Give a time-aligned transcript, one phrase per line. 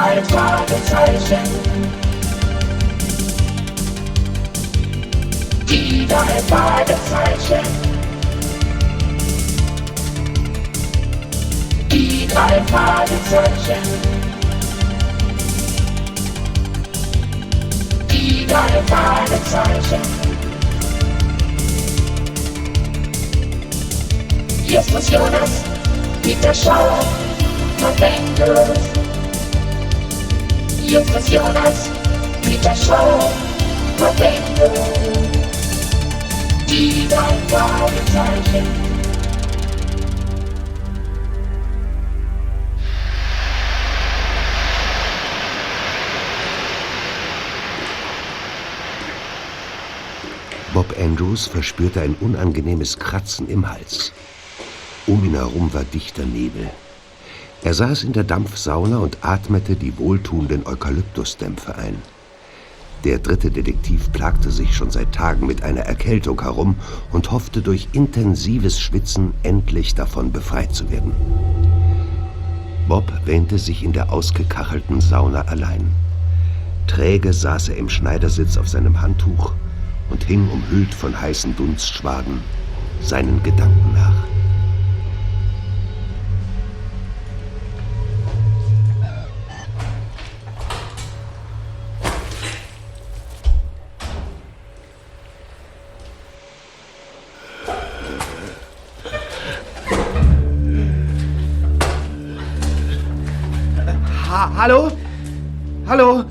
[0.00, 1.44] drei Fragezeichen.
[5.68, 7.66] Die drei Fragezeichen.
[11.92, 13.82] Die drei Fragezeichen.
[18.10, 20.00] Die drei Fragezeichen.
[24.64, 25.50] Hier ist das Jonas,
[26.22, 27.00] Peter Schauer
[27.82, 28.99] und Bengals.
[30.90, 31.88] Hier Jonas,
[32.42, 33.32] Peter Schauer
[34.00, 34.80] und Bengals.
[36.68, 38.66] Die drei Fragezeichen.
[50.74, 54.10] Bob Andrews verspürte ein unangenehmes Kratzen im Hals.
[55.06, 56.68] Um ihn herum war dichter Nebel.
[57.62, 61.96] Er saß in der Dampfsauna und atmete die wohltuenden Eukalyptusdämpfe ein.
[63.04, 66.76] Der dritte Detektiv plagte sich schon seit Tagen mit einer Erkältung herum
[67.12, 71.12] und hoffte durch intensives Schwitzen endlich davon befreit zu werden.
[72.88, 75.92] Bob wähnte sich in der ausgekachelten Sauna allein.
[76.86, 79.52] Träge saß er im Schneidersitz auf seinem Handtuch
[80.10, 82.40] und hing umhüllt von heißen Dunstschwaden
[83.00, 84.39] seinen Gedanken nach.
[105.90, 106.22] Hallo?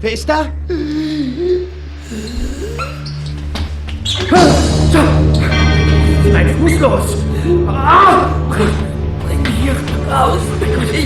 [0.00, 0.46] Wer ist da?
[6.32, 7.16] Mein Fuß los!
[7.68, 8.30] Ah!
[8.48, 9.76] Bring mich hier
[10.10, 10.38] raus.
[10.90, 11.04] Ich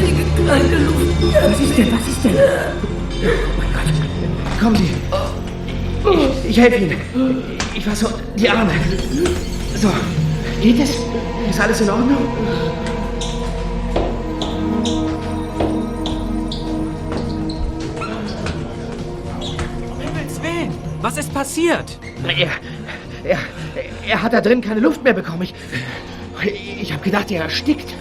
[0.00, 1.42] kriege keine Luft mehr.
[1.48, 1.92] Was ist denn?
[1.92, 2.34] Was ist denn?
[2.34, 4.60] Oh mein Gott.
[4.60, 4.90] Kommen Sie.
[6.42, 7.00] Ich, ich helfe Ihnen.
[7.72, 8.72] Ich fasse die Arme.
[9.80, 9.90] So.
[10.60, 10.90] Geht es?
[11.48, 12.26] Ist alles in Ordnung?
[21.04, 21.98] Was ist passiert?
[22.26, 22.48] Er,
[23.24, 23.38] er,
[24.08, 25.42] er hat da drin keine Luft mehr bekommen.
[25.42, 25.52] Ich,
[26.80, 27.92] ich habe gedacht, er erstickt.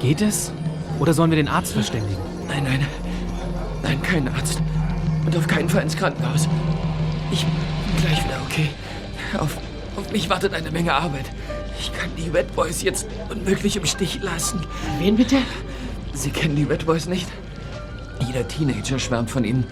[0.00, 0.52] Geht es?
[0.98, 2.20] Oder sollen wir den Arzt verständigen?
[2.48, 2.84] Nein, nein.
[3.84, 4.60] Nein, kein Arzt.
[5.24, 6.48] Und auf keinen Fall ins Krankenhaus.
[7.30, 8.68] Ich bin gleich wieder okay.
[9.38, 9.56] Auf,
[9.96, 11.26] auf mich wartet eine Menge Arbeit.
[11.78, 14.66] Ich kann die Wet Boys jetzt unmöglich im Stich lassen.
[14.98, 15.36] Wen bitte?
[16.14, 17.28] Sie kennen die Wet Boys nicht?
[18.26, 19.68] Jeder Teenager schwärmt von ihnen.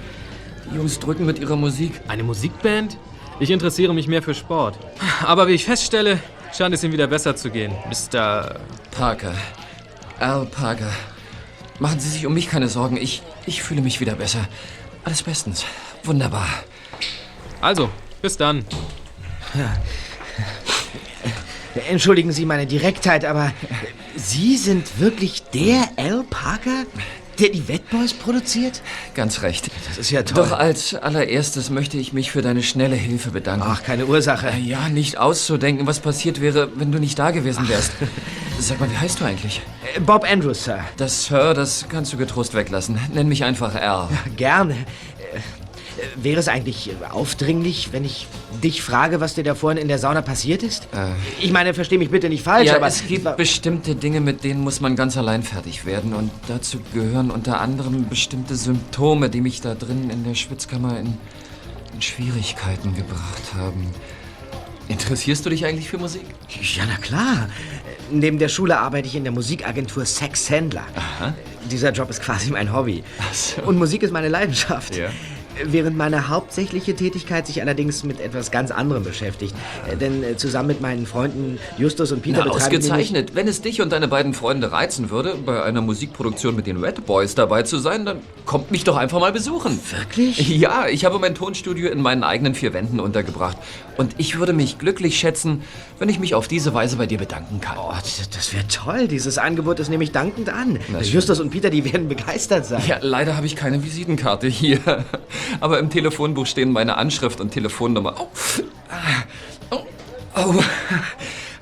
[0.70, 2.00] Die Jungs drücken mit ihrer Musik.
[2.08, 2.96] Eine Musikband?
[3.40, 4.78] Ich interessiere mich mehr für Sport.
[5.24, 6.18] Aber wie ich feststelle,
[6.56, 7.72] scheint es ihm wieder besser zu gehen.
[7.88, 8.60] Mr.
[8.90, 9.34] Parker.
[10.18, 10.92] Al Parker.
[11.78, 12.96] Machen Sie sich um mich keine Sorgen.
[12.96, 14.46] Ich, ich fühle mich wieder besser.
[15.04, 15.64] Alles bestens.
[16.04, 16.46] Wunderbar.
[17.60, 17.88] Also,
[18.22, 18.64] bis dann.
[21.88, 23.52] Entschuldigen Sie meine Direktheit, aber
[24.16, 26.84] Sie sind wirklich der Al Parker,
[27.40, 28.82] der die Wet Boys produziert?
[29.14, 29.70] Ganz recht.
[29.88, 30.44] Das ist ja toll.
[30.44, 33.66] Doch als allererstes möchte ich mich für deine schnelle Hilfe bedanken.
[33.66, 34.52] Ach, keine Ursache.
[34.62, 37.92] Ja, nicht auszudenken, was passiert wäre, wenn du nicht da gewesen wärst.
[38.58, 39.62] Sag mal, wie heißt du eigentlich?
[39.96, 40.80] Äh, Bob Andrews, Sir.
[40.98, 42.98] Das Sir, das kannst du getrost weglassen.
[43.14, 44.08] Nenn mich einfach Al.
[44.36, 44.76] Gerne.
[46.00, 48.26] Äh, Wäre es eigentlich äh, aufdringlich, wenn ich
[48.62, 50.88] dich frage, was dir da vorhin in der Sauna passiert ist?
[51.40, 52.86] Ich meine, versteh mich bitte nicht falsch, Ja, aber...
[52.86, 56.12] es gibt bestimmte Dinge, mit denen muss man ganz allein fertig werden.
[56.14, 61.16] Und dazu gehören unter anderem bestimmte Symptome, die mich da drin in der Schwitzkammer in,
[61.94, 63.86] in Schwierigkeiten gebracht haben.
[64.88, 66.24] Interessierst du dich eigentlich für Musik?
[66.76, 67.46] Ja, na klar.
[67.46, 70.82] Äh, Neben der Schule arbeite ich in der Musikagentur Sex Sandler.
[70.96, 71.32] Aha.
[71.70, 73.04] Dieser Job ist quasi mein Hobby.
[73.20, 73.62] Ach so.
[73.62, 74.96] Und Musik ist meine Leidenschaft.
[74.96, 75.10] Ja.
[75.64, 79.54] Während meine hauptsächliche Tätigkeit sich allerdings mit etwas ganz anderem beschäftigt.
[79.90, 83.34] Äh, Denn äh, zusammen mit meinen Freunden Justus und Peter Na, ausgezeichnet.
[83.34, 87.06] Wenn es dich und deine beiden Freunde reizen würde, bei einer Musikproduktion mit den Red
[87.06, 89.78] Boys dabei zu sein, dann kommt mich doch einfach mal besuchen.
[89.90, 90.48] Wirklich?
[90.48, 93.56] Ja, ich habe mein Tonstudio in meinen eigenen vier Wänden untergebracht.
[94.00, 95.62] Und ich würde mich glücklich schätzen,
[95.98, 97.76] wenn ich mich auf diese Weise bei dir bedanken kann.
[97.76, 99.08] Oh, das, das wäre toll.
[99.08, 100.78] Dieses Angebot ist nehme ich dankend an.
[100.88, 101.12] Na schön.
[101.12, 102.82] Justus und Peter, die werden begeistert sein.
[102.86, 105.04] Ja, leider habe ich keine Visitenkarte hier.
[105.60, 108.14] Aber im Telefonbuch stehen meine Anschrift und Telefonnummer.
[109.70, 109.84] Oh.
[110.34, 110.62] oh.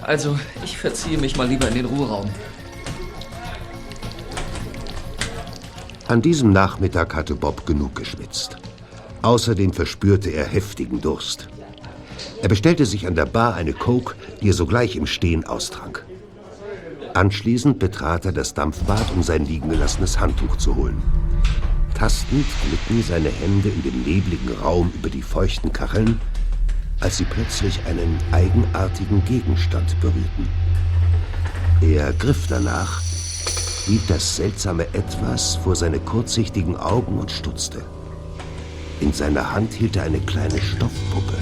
[0.01, 2.31] Also, ich verziehe mich mal lieber in den Ruheraum.
[6.07, 8.59] An diesem Nachmittag hatte Bob genug geschwitzt.
[9.23, 11.49] Außerdem verspürte er heftigen Durst.
[12.41, 16.05] Er bestellte sich an der Bar eine Coke, die er sogleich im Stehen austrank.
[17.15, 21.03] Anschließend betrat er das Dampfbad, um sein liegen gelassenes Handtuch zu holen.
[21.95, 26.21] Tastend glitten seine Hände in dem nebligen Raum über die feuchten Kacheln,
[27.01, 30.49] als sie plötzlich einen eigenartigen Gegenstand berührten.
[31.81, 33.03] Er griff danach,
[33.87, 37.83] hielt das seltsame Etwas vor seine kurzsichtigen Augen und stutzte.
[39.01, 41.35] In seiner Hand hielt er eine kleine Stoffpuppe.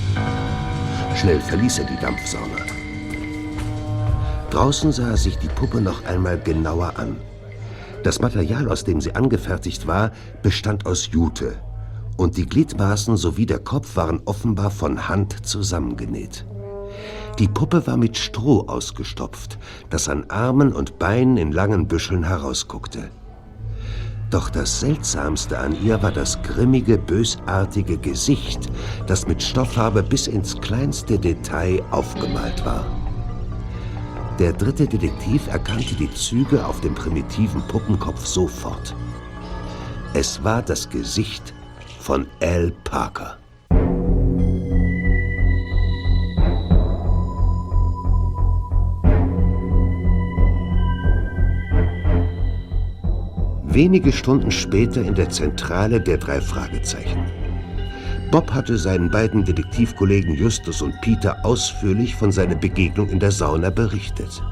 [1.16, 2.58] Schnell verließ er die Dampfsauna.
[4.50, 7.16] Draußen sah er sich die Puppe noch einmal genauer an.
[8.04, 11.54] Das Material, aus dem sie angefertigt war, bestand aus Jute.
[12.16, 16.46] Und die Gliedmaßen sowie der Kopf waren offenbar von Hand zusammengenäht.
[17.38, 19.58] Die Puppe war mit Stroh ausgestopft,
[19.90, 23.10] das an Armen und Beinen in langen Büscheln herausguckte.
[24.36, 28.70] Doch das Seltsamste an ihr war das grimmige, bösartige Gesicht,
[29.06, 32.84] das mit Stofffarbe bis ins kleinste Detail aufgemalt war.
[34.38, 38.94] Der dritte Detektiv erkannte die Züge auf dem primitiven Puppenkopf sofort.
[40.12, 41.54] Es war das Gesicht
[41.98, 43.38] von Al Parker.
[53.76, 57.26] Wenige Stunden später in der Zentrale der drei Fragezeichen.
[58.30, 63.68] Bob hatte seinen beiden Detektivkollegen Justus und Peter ausführlich von seiner Begegnung in der Sauna
[63.68, 64.42] berichtet.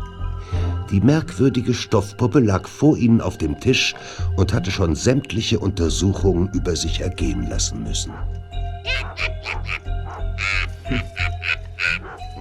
[0.91, 3.95] Die merkwürdige Stoffpuppe lag vor ihnen auf dem Tisch
[4.37, 8.13] und hatte schon sämtliche Untersuchungen über sich ergehen lassen müssen.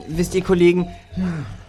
[0.10, 0.90] Wisst ihr, Kollegen,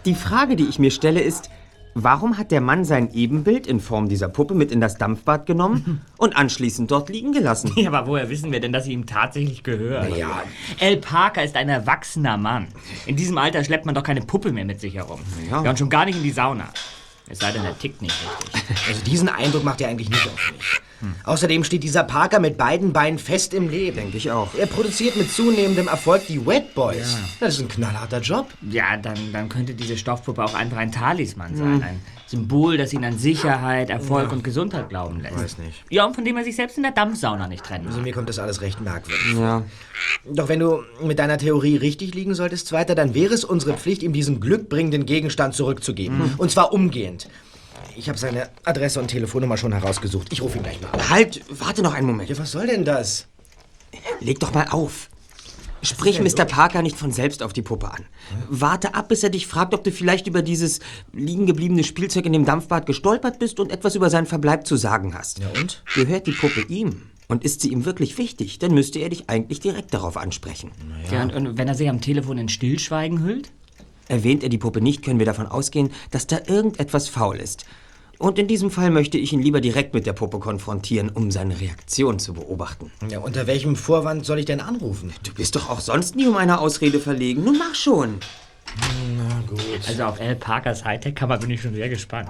[0.03, 1.49] die Frage, die ich mir stelle, ist,
[1.95, 6.01] warum hat der Mann sein Ebenbild in Form dieser Puppe mit in das Dampfbad genommen
[6.17, 7.71] und anschließend dort liegen gelassen?
[7.75, 10.15] Ja, aber woher wissen wir denn, dass sie ihm tatsächlich gehört?
[10.15, 10.43] Ja.
[10.79, 12.67] Al Parker ist ein erwachsener Mann.
[13.07, 15.21] In diesem Alter schleppt man doch keine Puppe mehr mit sich herum.
[15.49, 15.63] Ja.
[15.63, 16.69] Ja, und schon gar nicht in die Sauna.
[17.27, 18.63] Es sei denn, er tickt nicht richtig.
[18.87, 20.81] Also diesen Eindruck macht er eigentlich nicht auf mich.
[21.23, 23.97] Außerdem steht dieser Parker mit beiden Beinen fest im Leben.
[23.97, 24.53] Denke ich auch.
[24.55, 27.17] Er produziert mit zunehmendem Erfolg die Wet Boys.
[27.39, 28.47] Das ist ein knallharter Job.
[28.69, 31.83] Ja, dann, dann könnte diese Stoffpuppe auch einfach ein Talisman sein.
[31.83, 35.37] Ein Symbol, das ihn an Sicherheit, Erfolg und Gesundheit glauben lässt.
[35.37, 35.83] Weiß nicht.
[35.89, 38.29] Ja, und von dem er sich selbst in der Dampfsauna nicht trennen Also mir kommt
[38.29, 39.35] das alles recht merkwürdig.
[39.37, 39.63] Ja.
[40.25, 44.01] Doch wenn du mit deiner Theorie richtig liegen solltest, Zweiter, dann wäre es unsere Pflicht,
[44.01, 46.33] ihm diesen glückbringenden Gegenstand zurückzugeben.
[46.37, 47.27] Und zwar umgehend.
[47.95, 50.27] Ich habe seine Adresse und Telefonnummer schon herausgesucht.
[50.31, 51.09] Ich rufe ihn gleich mal an.
[51.09, 52.29] Halt, warte noch einen Moment.
[52.29, 53.27] Ja, was soll denn das?
[54.19, 55.09] Leg doch mal auf.
[55.81, 56.45] Sprich Mr.
[56.45, 58.05] Parker nicht von selbst auf die Puppe an.
[58.49, 60.79] Warte ab, bis er dich fragt, ob du vielleicht über dieses
[61.13, 65.13] liegen gebliebene Spielzeug in dem Dampfbad gestolpert bist und etwas über seinen Verbleib zu sagen
[65.13, 65.39] hast.
[65.39, 65.83] Ja, und?
[65.93, 67.03] Gehört die Puppe ihm?
[67.27, 70.71] Und ist sie ihm wirklich wichtig, dann müsste er dich eigentlich direkt darauf ansprechen.
[71.11, 73.51] Ja, und, und wenn er sich am Telefon in Stillschweigen hüllt?
[74.07, 77.65] Erwähnt er die Puppe nicht, können wir davon ausgehen, dass da irgendetwas faul ist.
[78.19, 81.59] Und in diesem Fall möchte ich ihn lieber direkt mit der Puppe konfrontieren, um seine
[81.59, 82.91] Reaktion zu beobachten.
[83.09, 85.13] Ja, unter welchem Vorwand soll ich denn anrufen?
[85.23, 87.43] Du bist doch auch sonst nie um eine Ausrede verlegen.
[87.43, 88.19] Nun mach schon.
[89.87, 92.29] Also auf Al Parkers Hightech-Kammer bin ich schon sehr gespannt.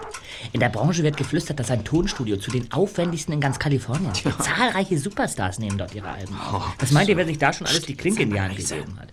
[0.52, 4.36] In der Branche wird geflüstert, dass sein Tonstudio zu den aufwendigsten in ganz Kalifornien zählt.
[4.44, 6.64] Zahlreiche Superstars nehmen dort ihre Alben auf.
[6.80, 9.08] Was meint ihr, wer sich da schon alles die Klinke in die Hand gegeben hat?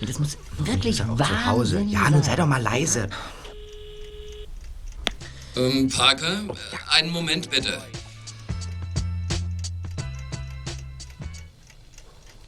[0.00, 1.06] Nee, Das muss wirklich Zu
[1.46, 1.76] Hause.
[1.76, 2.36] Wahnsinn Ja, nun sei sein.
[2.38, 3.08] doch mal leise.
[5.56, 6.42] Ähm, Parker,
[6.90, 7.82] einen Moment bitte.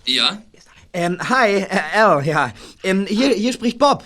[0.07, 0.43] Ja?
[0.93, 2.53] Ähm, hi, äh, Al, ja.
[2.83, 4.05] Ähm, hier, hier spricht Bob.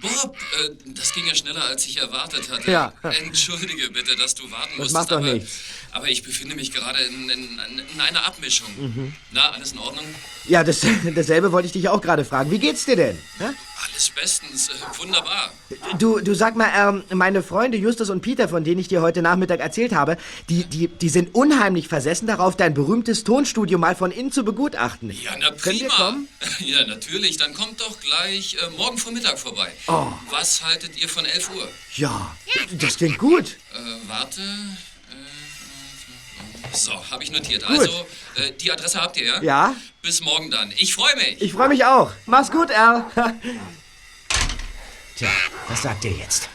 [0.00, 2.70] Bob, äh, das ging ja schneller, als ich erwartet hatte.
[2.70, 2.92] Ja.
[3.02, 4.94] Entschuldige bitte, dass du warten musstest.
[4.94, 5.60] macht doch nichts.
[5.92, 7.60] Aber ich befinde mich gerade in, in,
[7.92, 8.68] in einer Abmischung.
[8.78, 9.14] Mhm.
[9.32, 10.04] Na, alles in Ordnung?
[10.46, 10.80] Ja, das,
[11.14, 12.50] dasselbe wollte ich dich auch gerade fragen.
[12.50, 13.18] Wie geht's dir denn?
[13.38, 13.44] Hä?
[13.84, 15.52] Alles bestens, äh, wunderbar.
[15.98, 19.22] Du, du sag mal, ähm, meine Freunde Justus und Peter, von denen ich dir heute
[19.22, 20.16] Nachmittag erzählt habe,
[20.48, 25.10] die, die, die sind unheimlich versessen darauf, dein berühmtes Tonstudio mal von innen zu begutachten.
[25.10, 25.60] Ja, na prima.
[25.60, 26.28] Können wir kommen?
[26.60, 27.36] Ja, natürlich.
[27.36, 29.70] Dann kommt doch gleich äh, morgen Vormittag vorbei.
[29.86, 30.06] Oh.
[30.30, 31.68] Was haltet ihr von 11 Uhr?
[31.96, 32.36] Ja,
[32.72, 33.56] das klingt gut.
[33.74, 34.42] Äh, warte.
[36.72, 37.64] So, habe ich notiert.
[37.64, 39.42] Also, äh, die Adresse habt ihr, ja?
[39.42, 40.72] Ja, Bis morgen dann.
[40.76, 41.40] Ich freue mich.
[41.40, 42.12] ich freue mich auch.
[42.26, 43.04] Mach's gut, Al.
[45.16, 45.28] Tja,
[45.68, 46.48] was sagt ihr jetzt?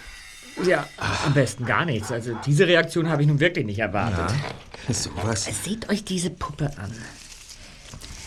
[0.64, 0.88] Ja,
[1.26, 2.12] am besten gar nichts.
[2.12, 4.34] Also diese Reaktion habe ich nun wirklich nicht erwartet.
[4.90, 5.50] Sowas.
[5.64, 6.94] Seht euch diese Puppe an.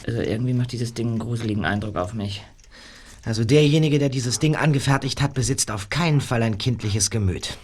[0.06, 2.42] Also irgendwie macht dieses Ding einen gruseligen Eindruck auf mich.
[3.25, 7.56] Also derjenige, der dieses Ding angefertigt hat, besitzt auf keinen Fall ein kindliches Gemüt.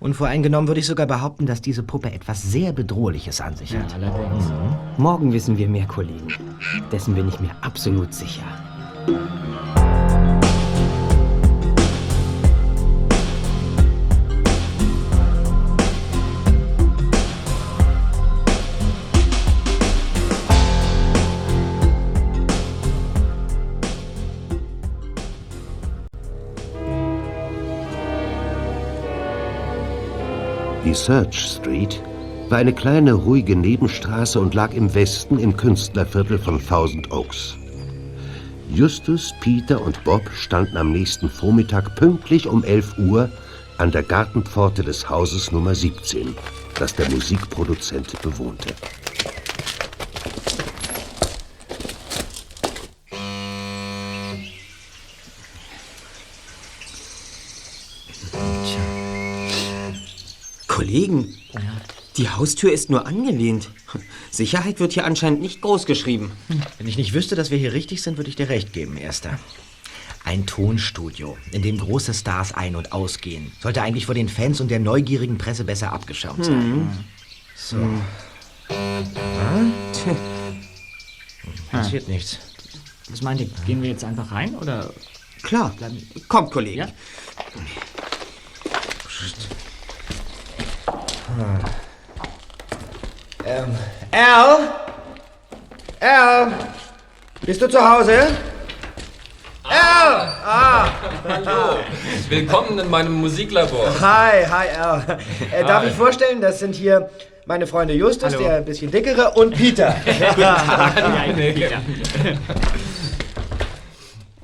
[0.00, 3.92] Unvoreingenommen würde ich sogar behaupten, dass diese Puppe etwas sehr Bedrohliches an sich hat.
[3.94, 4.44] Allerdings.
[4.96, 6.28] Morgen wissen wir mehr, Kollegen.
[6.92, 8.44] Dessen bin ich mir absolut sicher.
[30.88, 32.02] Die Search Street
[32.48, 37.58] war eine kleine, ruhige Nebenstraße und lag im Westen im Künstlerviertel von Thousand Oaks.
[38.70, 43.28] Justus, Peter und Bob standen am nächsten Vormittag pünktlich um 11 Uhr
[43.76, 46.34] an der Gartenpforte des Hauses Nummer 17,
[46.78, 48.70] das der Musikproduzent bewohnte.
[60.88, 61.34] Kollegen,
[62.16, 63.68] die Haustür ist nur angelehnt.
[64.30, 66.32] Sicherheit wird hier anscheinend nicht groß geschrieben.
[66.78, 69.38] Wenn ich nicht wüsste, dass wir hier richtig sind, würde ich dir recht geben, Erster.
[70.24, 73.52] Ein Tonstudio, in dem große Stars ein- und ausgehen.
[73.60, 77.04] Sollte eigentlich vor den Fans und der neugierigen Presse besser abgeschirmt sein.
[77.54, 77.76] So.
[77.76, 78.00] Hm?
[81.70, 82.38] Passiert nichts.
[83.10, 83.50] Was meint ihr?
[83.66, 84.90] Gehen wir jetzt einfach rein oder?
[85.42, 85.74] Klar.
[86.28, 86.78] Kommt, Kollegen.
[86.78, 86.88] Ja?
[93.46, 93.76] Ähm,
[94.10, 94.58] Al?
[96.00, 96.52] Al?
[97.42, 98.26] Bist du zu Hause?
[99.62, 100.28] Al!
[100.44, 100.88] Ah!
[102.28, 103.88] Willkommen in meinem Musiklabor.
[104.00, 105.18] Hi, hi, Al.
[105.52, 107.08] Äh, darf ich vorstellen, das sind hier
[107.46, 109.94] meine Freunde Justus, der ein bisschen dickere, und Peter.
[110.36, 110.56] ja,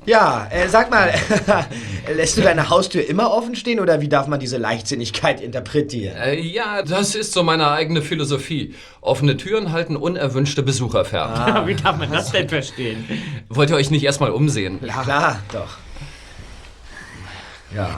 [0.07, 1.11] äh, sag mal,
[2.15, 6.15] lässt du deine Haustür immer offen stehen oder wie darf man diese Leichtsinnigkeit interpretieren?
[6.17, 8.75] Äh, ja, das ist so meine eigene Philosophie.
[9.01, 11.65] Offene Türen halten unerwünschte Besucher fern.
[11.67, 13.05] Wie darf man das denn verstehen?
[13.49, 14.79] Wollt ihr euch nicht erstmal umsehen?
[14.83, 15.77] Ja, klar, doch.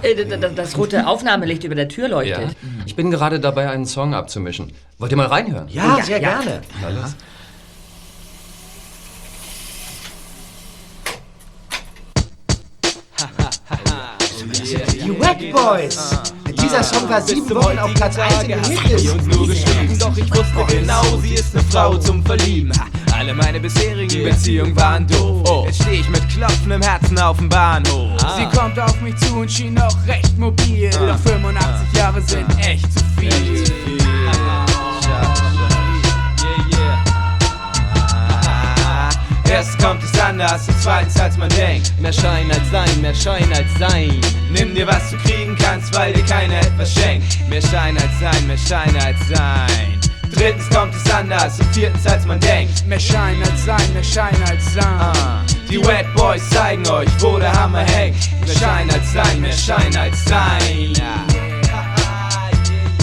[0.02, 2.16] Äh, d- d- das rote Aufnahmelicht über der Tür Ja.
[2.16, 2.56] leuchtet.
[2.86, 4.72] Ich bin gerade dabei, einen Song abzumischen.
[4.98, 5.68] Wollt ihr mal reinhören?
[5.70, 6.62] Ja, sehr gerne.
[6.84, 7.16] Alles?
[15.08, 16.20] Die Wack Boys.
[16.62, 19.28] Dieser Song war sieben Wochen auf Platz 1 in den Hitlisten.
[19.30, 22.74] nur geschrieben, doch ich wusste genau, sie ist eine Frau zum Verlieben.
[23.18, 25.66] Alle meine bisherigen Beziehungen waren doof.
[25.66, 28.20] Jetzt steh ich mit Klopfen im Herzen auf dem Bahnhof.
[28.36, 30.90] Sie kommt auf mich zu und schien noch recht mobil.
[30.90, 33.64] Doch 85 Jahre sind echt zu viel.
[39.50, 41.94] Erst kommt es anders und zweitens als man denkt.
[42.00, 44.20] Mehr Schein als Sein, mehr Schein als Sein.
[44.52, 47.38] Nimm dir was du kriegen kannst, weil dir keiner etwas schenkt.
[47.50, 50.00] Mehr Schein als Sein, mehr Schein als Sein.
[50.34, 52.86] Drittens kommt es anders und viertens als man denkt.
[52.88, 55.46] Mehr Schein als Sein, mehr Schein als Sein.
[55.70, 58.18] Die Wet Boys zeigen euch, wo der Hammer hängt.
[58.46, 60.94] Mehr Schein als Sein, mehr Schein als Sein.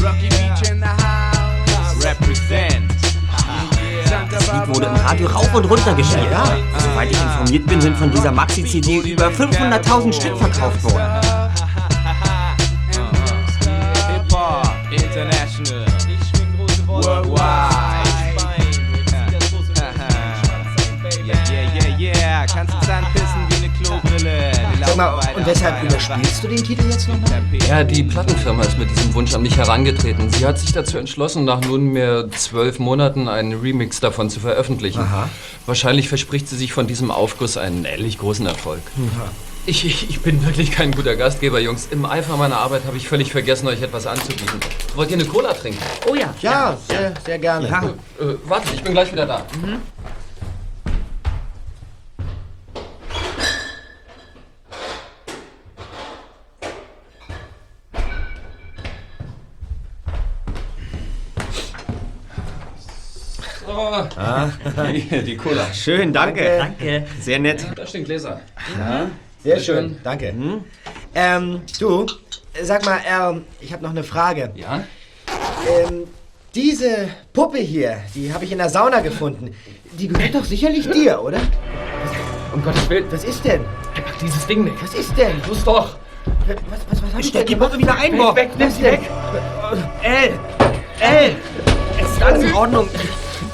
[0.02, 2.04] Rocky Beach in the house.
[2.04, 2.74] Represent.
[4.54, 6.28] Lied wurde im Radio rauf und runter gespielt.
[6.78, 11.34] Soweit ich informiert bin, sind von dieser Maxi-CD über 500.000 Stück verkauft worden.
[24.96, 27.42] Sag mal, und weshalb überspielst du den Titel jetzt nochmal?
[27.68, 30.30] Ja, die Plattenfirma ist mit diesem Wunsch an mich herangetreten.
[30.30, 35.04] Sie hat sich dazu entschlossen, nach nunmehr zwölf Monaten einen Remix davon zu veröffentlichen.
[35.66, 38.82] Wahrscheinlich verspricht sie sich von diesem Aufguss einen ähnlich großen Erfolg.
[39.66, 41.88] Ich, ich, ich bin wirklich kein guter Gastgeber, Jungs.
[41.90, 44.60] Im Eifer meiner Arbeit habe ich völlig vergessen, euch etwas anzubieten.
[44.94, 45.82] Wollt ihr eine Cola trinken?
[46.08, 46.32] Oh ja.
[46.40, 47.66] Ja, sehr, sehr gerne.
[47.66, 49.42] Äh, wartet, ich bin gleich wieder da.
[63.94, 64.82] So.
[64.92, 65.72] Hier, die Cola.
[65.72, 66.58] Schön, danke.
[66.58, 67.06] Danke.
[67.20, 67.64] Sehr nett.
[67.76, 68.40] Da stehen Gläser.
[69.42, 70.34] Sehr schön, danke.
[71.14, 72.06] Ähm, du,
[72.62, 74.50] sag mal, ähm, ich habe noch eine Frage.
[74.56, 74.82] Ja?
[75.68, 76.04] Ähm,
[76.54, 79.54] diese Puppe hier, die habe ich in der Sauna gefunden.
[79.92, 81.38] Die gehört doch sicherlich dir, oder?
[82.52, 83.04] Um Gottes Willen.
[83.10, 83.60] Was ist denn?
[83.94, 84.82] Pack dieses Ding nicht.
[84.82, 85.40] Was ist denn?
[85.48, 85.96] Los doch.
[86.46, 88.34] Was, was, was hab ich Steck denn die Puppe wieder ein, Bob.
[88.34, 89.00] Weg, weg, weg.
[90.02, 90.32] El!
[91.00, 91.36] El!
[92.00, 92.88] Es ist alles in Ordnung.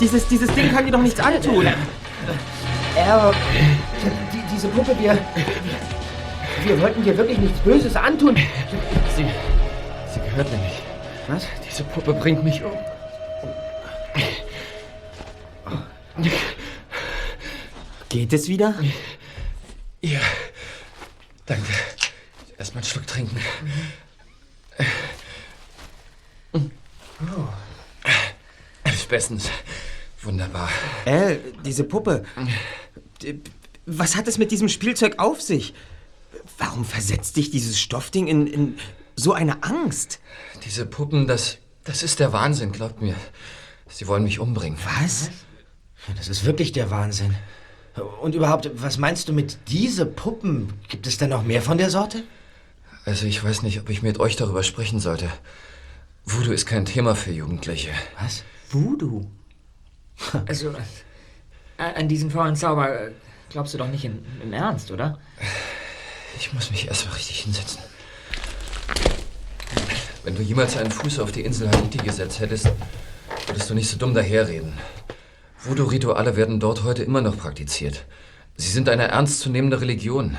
[0.00, 1.66] Dieses, dieses Ding kann dir doch nichts antun.
[2.96, 3.34] Er,
[4.32, 5.18] die, diese Puppe, wir,
[6.64, 8.34] wir wollten dir wirklich nichts Böses antun.
[9.14, 9.26] Sie,
[10.12, 10.82] sie gehört mir nicht.
[11.28, 11.46] Was?
[11.68, 12.72] Diese Puppe bringt mich um.
[18.08, 18.74] Geht es wieder?
[20.00, 20.20] Ja.
[21.46, 21.72] Danke.
[22.58, 23.38] Erstmal einen Schluck trinken.
[28.84, 29.50] Alles bestens.
[30.22, 30.68] Wunderbar.
[31.04, 32.24] El, diese Puppe.
[33.86, 35.74] Was hat es mit diesem Spielzeug auf sich?
[36.58, 38.78] Warum versetzt dich dieses Stoffding in, in
[39.16, 40.20] so eine Angst?
[40.64, 43.14] Diese Puppen, das, Das ist der Wahnsinn, glaubt mir.
[43.88, 44.78] Sie wollen mich umbringen.
[44.98, 45.30] Was?
[46.16, 47.34] Das ist wirklich der Wahnsinn.
[48.20, 50.72] Und überhaupt, was meinst du mit diese Puppen?
[50.88, 52.22] Gibt es denn noch mehr von der Sorte?
[53.04, 55.28] Also ich weiß nicht, ob ich mit euch darüber sprechen sollte.
[56.24, 57.90] Voodoo ist kein Thema für Jugendliche.
[58.20, 58.44] Was?
[58.70, 59.26] Voodoo?
[60.46, 60.74] Also,
[61.76, 63.10] an diesen faulen Zauber äh,
[63.48, 65.18] glaubst du doch nicht in, im Ernst, oder?
[66.38, 67.80] Ich muss mich erst mal richtig hinsetzen.
[70.22, 72.70] Wenn du jemals einen Fuß auf die Insel Haiti gesetzt hättest,
[73.46, 74.74] würdest du nicht so dumm daherreden.
[75.64, 78.04] Voodoo-Rituale werden dort heute immer noch praktiziert.
[78.56, 80.36] Sie sind eine ernstzunehmende Religion.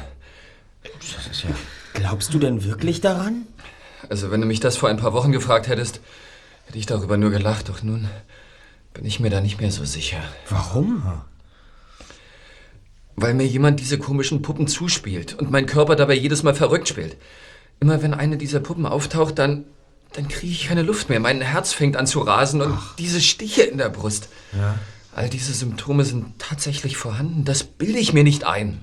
[0.84, 1.50] Das ist ja.
[1.94, 3.48] Glaubst du denn wirklich daran?
[4.10, 6.00] Also, wenn du mich das vor ein paar Wochen gefragt hättest,
[6.66, 7.70] hätte ich darüber nur gelacht.
[7.70, 8.08] Doch nun
[8.94, 10.22] bin ich mir da nicht mehr so sicher.
[10.50, 11.04] Warum?
[13.16, 17.18] Weil mir jemand diese komischen Puppen zuspielt und mein Körper dabei jedes Mal verrückt spielt.
[17.80, 19.66] Immer wenn eine dieser Puppen auftaucht, dann,
[20.14, 21.20] dann kriege ich keine Luft mehr.
[21.20, 24.30] Mein Herz fängt an zu rasen und diese Stiche in der Brust.
[24.54, 24.78] Ja.
[25.14, 27.44] All diese Symptome sind tatsächlich vorhanden.
[27.44, 28.82] Das bilde ich mir nicht ein.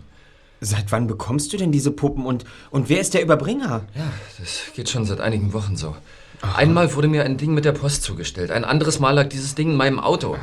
[0.61, 3.85] Seit wann bekommst du denn diese Puppen und, und wer ist der Überbringer?
[3.95, 5.97] Ja, das geht schon seit einigen Wochen so.
[6.41, 8.51] Einmal wurde mir ein Ding mit der Post zugestellt.
[8.51, 10.37] Ein anderes Mal lag dieses Ding in meinem Auto.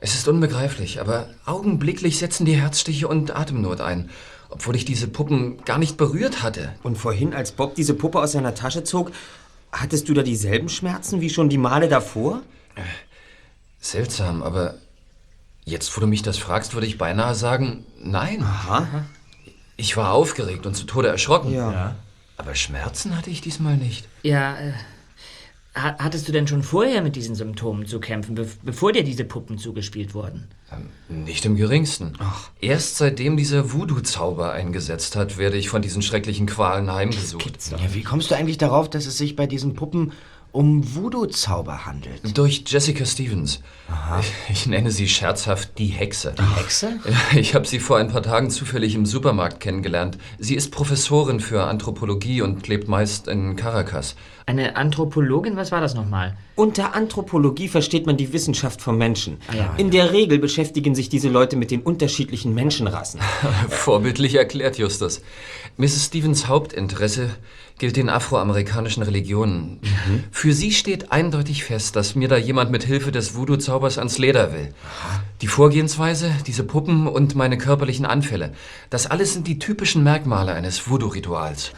[0.00, 4.10] Es ist unbegreiflich, aber augenblicklich setzen die Herzstiche und Atemnot ein.
[4.48, 6.72] Obwohl ich diese Puppen gar nicht berührt hatte.
[6.82, 9.12] Und vorhin, als Bob diese Puppe aus seiner Tasche zog,
[9.70, 12.42] hattest du da dieselben Schmerzen wie schon die Male davor?
[13.78, 14.74] Seltsam, aber
[15.64, 18.42] jetzt, wo du mich das fragst, würde ich beinahe sagen, nein.
[18.42, 19.04] Aha.
[19.76, 21.54] Ich war aufgeregt und zu Tode erschrocken.
[21.54, 21.94] Ja.
[22.36, 24.08] Aber Schmerzen hatte ich diesmal nicht.
[24.22, 24.72] Ja, äh,
[25.74, 29.58] hattest du denn schon vorher mit diesen Symptomen zu kämpfen, bev bevor dir diese Puppen
[29.58, 30.48] zugespielt wurden?
[31.08, 32.16] Nicht im geringsten.
[32.60, 37.70] Erst seitdem dieser Voodoo-Zauber eingesetzt hat, werde ich von diesen schrecklichen Qualen heimgesucht.
[37.70, 37.78] ja.
[37.94, 40.12] Wie kommst du eigentlich darauf, dass es sich bei diesen Puppen
[40.52, 42.36] um Voodoo-Zauber handelt?
[42.36, 43.60] Durch Jessica Stevens.
[44.20, 46.34] Ich, ich nenne sie scherzhaft die Hexe.
[46.38, 46.98] Die Hexe?
[47.04, 50.18] Ja, ich habe sie vor ein paar Tagen zufällig im Supermarkt kennengelernt.
[50.38, 54.16] Sie ist Professorin für Anthropologie und lebt meist in Caracas.
[54.46, 56.36] Eine Anthropologin, was war das nochmal?
[56.56, 59.38] Unter Anthropologie versteht man die Wissenschaft vom Menschen.
[59.52, 59.74] ja.
[59.76, 63.20] In der Regel beschäftigen sich diese Leute mit den unterschiedlichen Menschenrassen.
[63.68, 65.20] Vorbildlich erklärt, Justus.
[65.76, 66.06] Mrs.
[66.06, 67.30] Stevens Hauptinteresse
[67.80, 69.80] gilt den afroamerikanischen Religionen.
[70.30, 74.52] Für sie steht eindeutig fest, dass mir da jemand mit Hilfe des Voodoo-Zaubers ans Leder
[74.52, 74.74] will.
[75.40, 78.52] Die Vorgehensweise, diese Puppen und meine körperlichen Anfälle,
[78.90, 81.72] das alles sind die typischen Merkmale eines Voodoo-Rituals.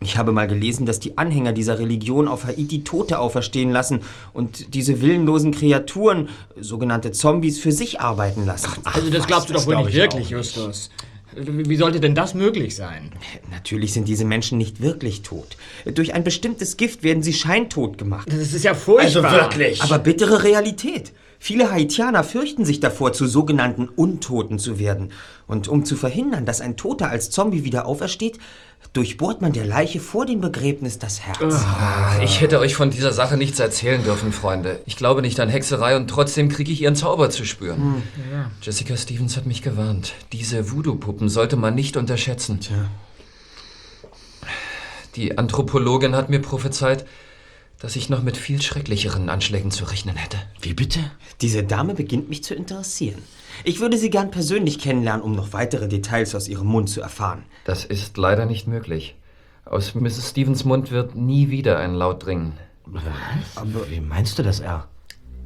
[0.00, 4.00] Ich habe mal gelesen, dass die Anhänger dieser Religion auf Haiti Tote auferstehen lassen
[4.32, 8.70] und diese willenlosen Kreaturen, sogenannte Zombies, für sich arbeiten lassen.
[8.84, 10.90] Also das glaubst du doch wohl nicht wirklich, Justus.
[11.36, 13.10] Wie sollte denn das möglich sein?
[13.50, 15.56] Natürlich sind diese Menschen nicht wirklich tot.
[15.84, 18.28] Durch ein bestimmtes Gift werden sie scheintot gemacht.
[18.30, 19.24] Das ist ja furchtbar.
[19.24, 19.82] Also wirklich.
[19.82, 21.12] Aber bittere Realität.
[21.44, 25.10] Viele Haitianer fürchten sich davor, zu sogenannten Untoten zu werden.
[25.48, 28.38] Und um zu verhindern, dass ein Toter als Zombie wieder aufersteht,
[28.92, 31.64] durchbohrt man der Leiche vor dem Begräbnis das Herz.
[32.22, 34.82] Ich hätte euch von dieser Sache nichts erzählen dürfen, Freunde.
[34.86, 38.04] Ich glaube nicht an Hexerei und trotzdem kriege ich ihren Zauber zu spüren.
[38.62, 40.12] Jessica Stevens hat mich gewarnt.
[40.30, 42.60] Diese Voodoo-Puppen sollte man nicht unterschätzen.
[45.16, 47.04] Die Anthropologin hat mir prophezeit,
[47.82, 50.36] dass ich noch mit viel schrecklicheren Anschlägen zu rechnen hätte.
[50.60, 51.00] Wie bitte?
[51.40, 53.20] Diese Dame beginnt mich zu interessieren.
[53.64, 57.42] Ich würde sie gern persönlich kennenlernen, um noch weitere Details aus ihrem Mund zu erfahren.
[57.64, 59.16] Das ist leider nicht möglich.
[59.64, 60.30] Aus Mrs.
[60.30, 62.52] Stevens Mund wird nie wieder ein Laut dringen.
[63.56, 64.86] Aber wie meinst du das, R?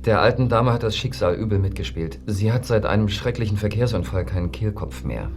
[0.05, 2.19] Der alten Dame hat das Schicksal übel mitgespielt.
[2.27, 5.31] Sie hat seit einem schrecklichen Verkehrsunfall keinen Kehlkopf mehr.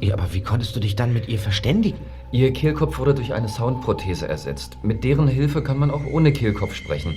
[0.00, 1.98] Ja, aber wie konntest du dich dann mit ihr verständigen?
[2.32, 4.78] Ihr Kehlkopf wurde durch eine Soundprothese ersetzt.
[4.82, 7.14] Mit deren Hilfe kann man auch ohne Kehlkopf sprechen.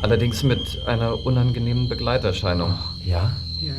[0.00, 2.74] Allerdings mit einer unangenehmen Begleiterscheinung.
[3.04, 3.36] Ja?
[3.60, 3.74] Ja,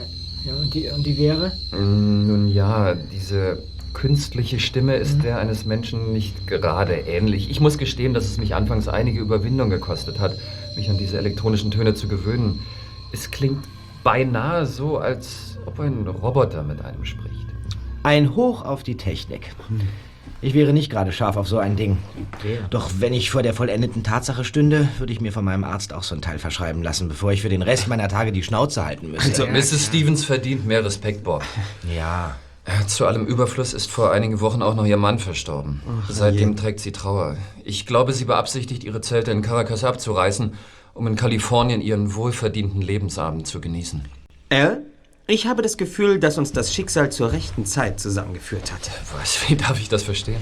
[0.45, 1.51] ja und, die, und die wäre?
[1.71, 3.61] Mm, Nun ja, diese
[3.93, 7.51] künstliche Stimme ist der eines Menschen nicht gerade ähnlich.
[7.51, 10.37] Ich muss gestehen, dass es mich anfangs einige Überwindung gekostet hat,
[10.77, 12.61] mich an diese elektronischen Töne zu gewöhnen.
[13.11, 13.63] Es klingt
[14.03, 17.47] beinahe so, als ob ein Roboter mit einem spricht.
[18.03, 19.51] Ein Hoch auf die Technik.
[20.43, 21.97] Ich wäre nicht gerade scharf auf so ein Ding.
[22.69, 26.03] Doch wenn ich vor der vollendeten Tatsache stünde, würde ich mir von meinem Arzt auch
[26.03, 29.11] so ein Teil verschreiben lassen, bevor ich für den Rest meiner Tage die Schnauze halten
[29.11, 29.43] müsste.
[29.43, 29.85] Also, Mrs.
[29.85, 31.43] Stevens verdient mehr Respekt, Bob.
[31.95, 32.35] ja.
[32.65, 35.81] Äh, Zu allem Überfluss ist vor einigen Wochen auch noch ihr Mann verstorben.
[36.09, 37.37] Seitdem trägt sie Trauer.
[37.63, 40.53] Ich glaube, sie beabsichtigt, ihre Zelte in Caracas abzureißen,
[40.93, 44.03] um in Kalifornien ihren wohlverdienten Lebensabend zu genießen.
[44.49, 44.81] Al,
[45.27, 48.91] ich habe das Gefühl, dass uns das Schicksal zur rechten Zeit zusammengeführt hat.
[49.17, 50.41] Was, wie darf ich das verstehen?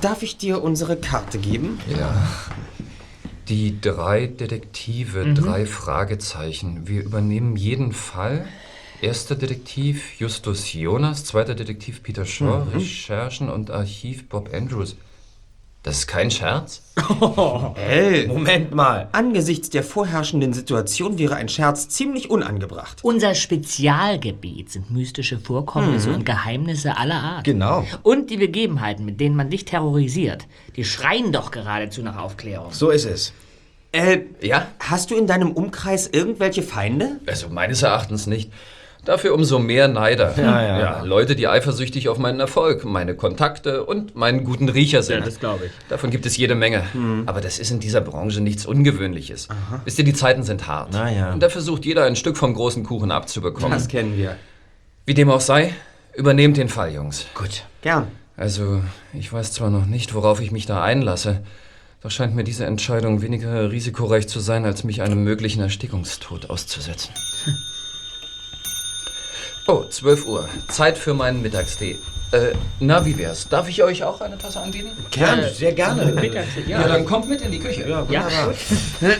[0.00, 1.80] Darf ich dir unsere Karte geben?
[1.88, 2.14] Ja.
[3.48, 6.88] Die drei Detektive, drei Fragezeichen.
[6.88, 8.46] Wir übernehmen jeden Fall.
[9.00, 14.96] Erster Detektiv Justus Jonas, zweiter Detektiv Peter Shaw, Recherchen und Archiv Bob Andrews.
[15.86, 16.82] Das ist kein Scherz?
[17.76, 19.08] El, Moment mal.
[19.12, 22.98] angesichts der vorherrschenden Situation wäre ein Scherz ziemlich unangebracht.
[23.04, 27.44] Unser Spezialgebiet sind mystische Vorkommnisse und Geheimnisse aller Art.
[27.44, 27.86] Genau.
[28.02, 32.72] Und die Begebenheiten, mit denen man dich terrorisiert, die schreien doch geradezu nach Aufklärung.
[32.72, 33.32] So ist es.
[33.92, 34.66] El, Ja?
[34.80, 37.20] hast du in deinem Umkreis irgendwelche Feinde?
[37.26, 38.50] Also meines Erachtens nicht.
[39.06, 40.34] Dafür umso mehr Neider.
[40.36, 41.02] Ja, ja, ja.
[41.02, 45.38] Leute, die eifersüchtig auf meinen Erfolg, meine Kontakte und meinen guten Riecher sind.
[45.38, 45.70] glaube ich.
[45.88, 46.82] Davon gibt es jede Menge.
[47.26, 49.46] Aber das ist in dieser Branche nichts Ungewöhnliches.
[49.84, 50.88] Wisst ihr, die Zeiten sind hart.
[50.92, 51.32] Na ja.
[51.32, 53.70] Und da versucht jeder ein Stück vom großen Kuchen abzubekommen.
[53.70, 54.36] Das kennen wir.
[55.04, 55.72] Wie dem auch sei,
[56.16, 57.26] übernehmt den Fall, Jungs.
[57.34, 57.62] Gut.
[57.82, 58.08] Gern.
[58.36, 58.82] Also,
[59.14, 61.42] ich weiß zwar noch nicht, worauf ich mich da einlasse,
[62.02, 67.14] doch scheint mir diese Entscheidung weniger risikoreich zu sein, als mich einem möglichen Erstickungstod auszusetzen.
[69.68, 70.48] Oh, 12 Uhr.
[70.68, 71.98] Zeit für meinen Mittagstee.
[72.30, 73.48] Äh, na, wie wär's?
[73.48, 74.90] Darf ich euch auch eine Tasse anbieten?
[75.10, 76.14] Gern, sehr gerne.
[76.66, 77.88] Ja, dann kommt mit in die Küche.
[77.88, 78.54] Ja, wunderbar.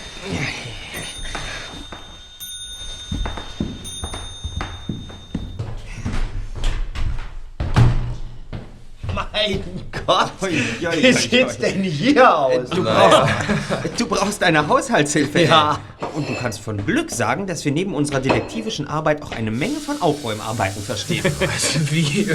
[9.36, 9.62] Mein
[10.06, 12.70] Gott, wie sieht's denn hier aus?
[12.70, 13.34] Du brauchst,
[13.98, 15.42] du brauchst eine Haushaltshilfe.
[15.42, 15.78] Ja.
[16.14, 19.76] Und du kannst von Glück sagen, dass wir neben unserer detektivischen Arbeit auch eine Menge
[19.76, 21.22] von Aufräumarbeiten verstehen.
[21.90, 22.26] Wie?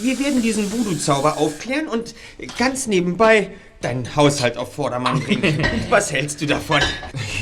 [0.00, 2.14] Wir werden diesen Voodoo-Zauber aufklären und
[2.58, 3.50] ganz nebenbei
[3.84, 5.64] deinen Haushalt auf Vordermann bringen.
[5.90, 6.80] Was hältst du davon?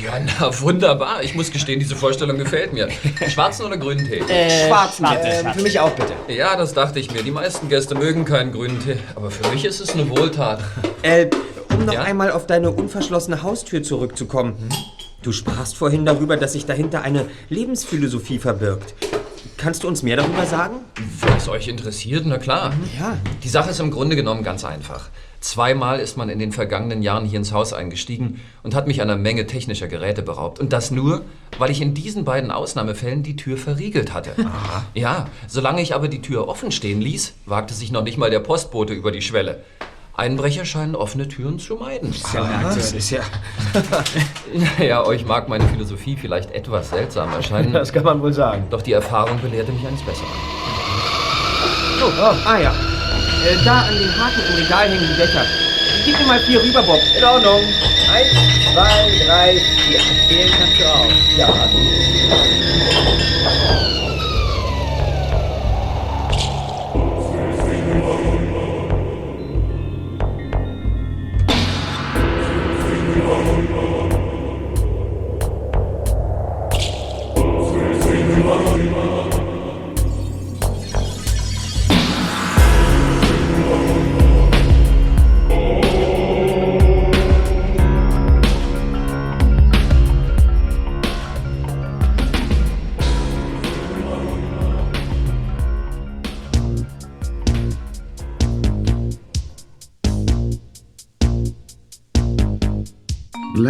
[0.04, 1.22] Ja, na, wunderbar.
[1.22, 2.88] Ich muss gestehen, diese Vorstellung gefällt mir.
[3.28, 4.22] Schwarzen oder grünen Tee?
[4.66, 5.22] Schwarzen schwarz.
[5.22, 5.28] bitte.
[5.48, 6.12] Ähm, für mich auch bitte.
[6.28, 7.22] Ja, das dachte ich mir.
[7.22, 8.96] Die meisten Gäste mögen keinen grünen Tee.
[9.14, 10.60] Aber für mich ist es eine Wohltat.
[11.02, 11.26] Äh,
[11.72, 12.02] um noch Ja?
[12.02, 14.54] einmal auf deine unverschlossene Haustür zurückzukommen.
[15.22, 18.94] Du sprachst vorhin darüber, dass sich dahinter eine Lebensphilosophie verbirgt.
[19.56, 20.74] Kannst du uns mehr darüber sagen?
[21.20, 22.72] Wenn es euch interessiert, na klar.
[22.98, 23.16] Ja.
[23.44, 25.08] Die Sache ist im Grunde genommen ganz einfach.
[25.42, 29.16] Zweimal ist man in den vergangenen Jahren hier ins Haus eingestiegen und hat mich einer
[29.16, 30.60] Menge technischer Geräte beraubt.
[30.60, 31.22] Und das nur,
[31.58, 34.30] weil ich in diesen beiden Ausnahmefällen die Tür verriegelt hatte.
[34.94, 38.38] Ja, solange ich aber die Tür offen stehen ließ, wagte sich noch nicht mal der
[38.38, 39.64] Postbote über die Schwelle.
[40.14, 42.14] Einbrecher scheinen offene Türen zu meiden.
[42.62, 43.22] Das ist ja.
[44.78, 48.66] Ja, euch mag meine Philosophie vielleicht etwas seltsam erscheinen, Das kann man wohl sagen.
[48.70, 50.28] doch die Erfahrung belehrte mich eines Besseren.
[52.00, 53.01] Oh, ah ja.
[53.44, 55.44] Äh, da an den Haken im Regal hängen die Becher.
[56.04, 57.00] Gib mir mal vier rüber, Bob.
[57.16, 57.62] In Ordnung.
[58.12, 58.30] Eins,
[58.72, 60.00] zwei, drei, vier.
[60.28, 61.08] Zählen kannst du auch.
[61.36, 61.68] Ja.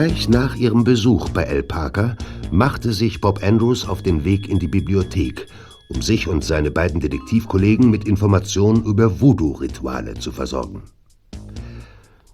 [0.03, 2.17] Gleich nach ihrem Besuch bei El Parker
[2.51, 5.47] machte sich Bob Andrews auf den Weg in die Bibliothek,
[5.89, 10.83] um sich und seine beiden Detektivkollegen mit Informationen über Voodoo-Rituale zu versorgen.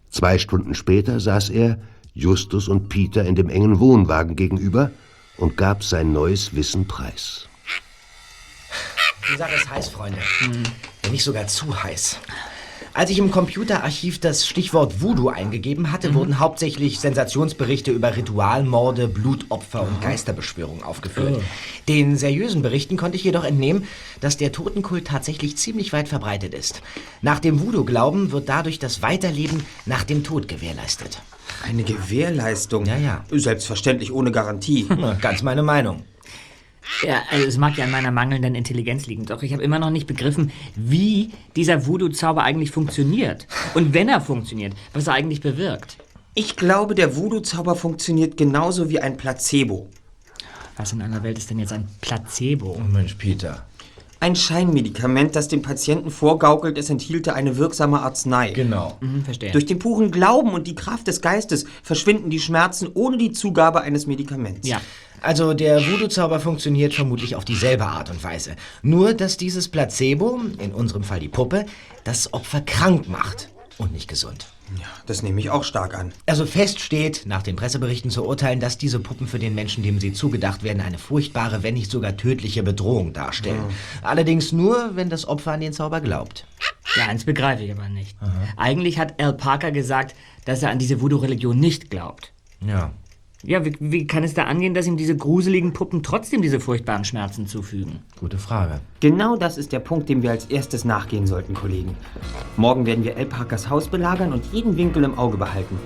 [0.09, 1.78] Zwei Stunden später saß er,
[2.14, 4.90] Justus und Peter in dem engen Wohnwagen gegenüber
[5.37, 7.50] und gab sein neues Wissen preis.
[9.31, 10.20] Die Sache ist heiß, Freunde.
[11.02, 12.16] Wenn nicht sogar zu heiß.
[12.94, 19.83] Als ich im Computerarchiv das Stichwort Voodoo eingegeben hatte, wurden hauptsächlich Sensationsberichte über Ritualmorde, Blutopfer
[19.83, 21.42] und Geisterbeschwörungen aufgeführt.
[21.87, 23.85] Den seriösen Berichten konnte ich jedoch entnehmen,
[24.20, 26.83] dass der Totenkult tatsächlich ziemlich weit verbreitet ist.
[27.22, 31.20] Nach dem Voodoo-Glauben wird dadurch das Weiterleben nach dem Tod gewährleistet.
[31.64, 32.87] Eine Gewährleistung.
[32.87, 33.24] Ja, ja.
[33.31, 34.87] Selbstverständlich ohne Garantie.
[34.88, 36.05] Na, ganz meine Meinung.
[37.03, 39.90] Ja, also es mag ja an meiner mangelnden Intelligenz liegen, doch ich habe immer noch
[39.90, 43.46] nicht begriffen, wie dieser Voodoo-Zauber eigentlich funktioniert.
[43.74, 45.98] Und wenn er funktioniert, was er eigentlich bewirkt.
[46.35, 49.88] Ich glaube, der Voodoo-Zauber funktioniert genauso wie ein Placebo.
[50.77, 52.81] Was in aller Welt ist denn jetzt ein Placebo?
[52.92, 53.66] Mensch, Peter.
[54.20, 58.51] Ein Scheinmedikament, das dem Patienten vorgaukelt, es enthielte eine wirksame Arznei.
[58.51, 58.96] Genau.
[59.01, 59.53] Hm, verstehe.
[59.53, 63.81] Durch den puren Glauben und die Kraft des Geistes verschwinden die Schmerzen ohne die Zugabe
[63.83, 64.68] eines Medikaments.
[64.68, 64.81] ja.
[65.20, 68.57] Also der Voodoo-Zauber funktioniert vermutlich auf dieselbe Art und Weise.
[68.83, 71.66] Nur, dass dieses Placebo, in unserem Fall die Puppe,
[72.04, 74.46] das Opfer krank macht und nicht gesund.
[75.07, 76.12] Das nehme ich auch stark an.
[76.26, 79.98] Also fest steht, nach den Presseberichten zu urteilen, dass diese Puppen für den Menschen, dem
[79.98, 83.62] sie zugedacht werden, eine furchtbare, wenn nicht sogar tödliche Bedrohung darstellen.
[84.02, 86.46] Allerdings nur, wenn das Opfer an den Zauber glaubt.
[86.96, 88.14] Ja, eins begreife ich aber nicht.
[88.59, 92.33] Eigentlich hat Al Parker gesagt, dass er an diese Voodoo-Religion nicht glaubt.
[92.61, 92.92] Ja.
[93.44, 97.05] Ja, wie, wie kann es da angehen, dass ihm diese gruseligen Puppen trotzdem diese furchtbaren
[97.05, 98.01] Schmerzen zufügen?
[98.18, 98.81] Gute Frage.
[98.98, 101.94] Genau das ist der Punkt, dem wir als erstes nachgehen sollten, Kollegen.
[102.57, 105.79] Morgen werden wir El Parkers Haus belagern und jeden Winkel im Auge behalten.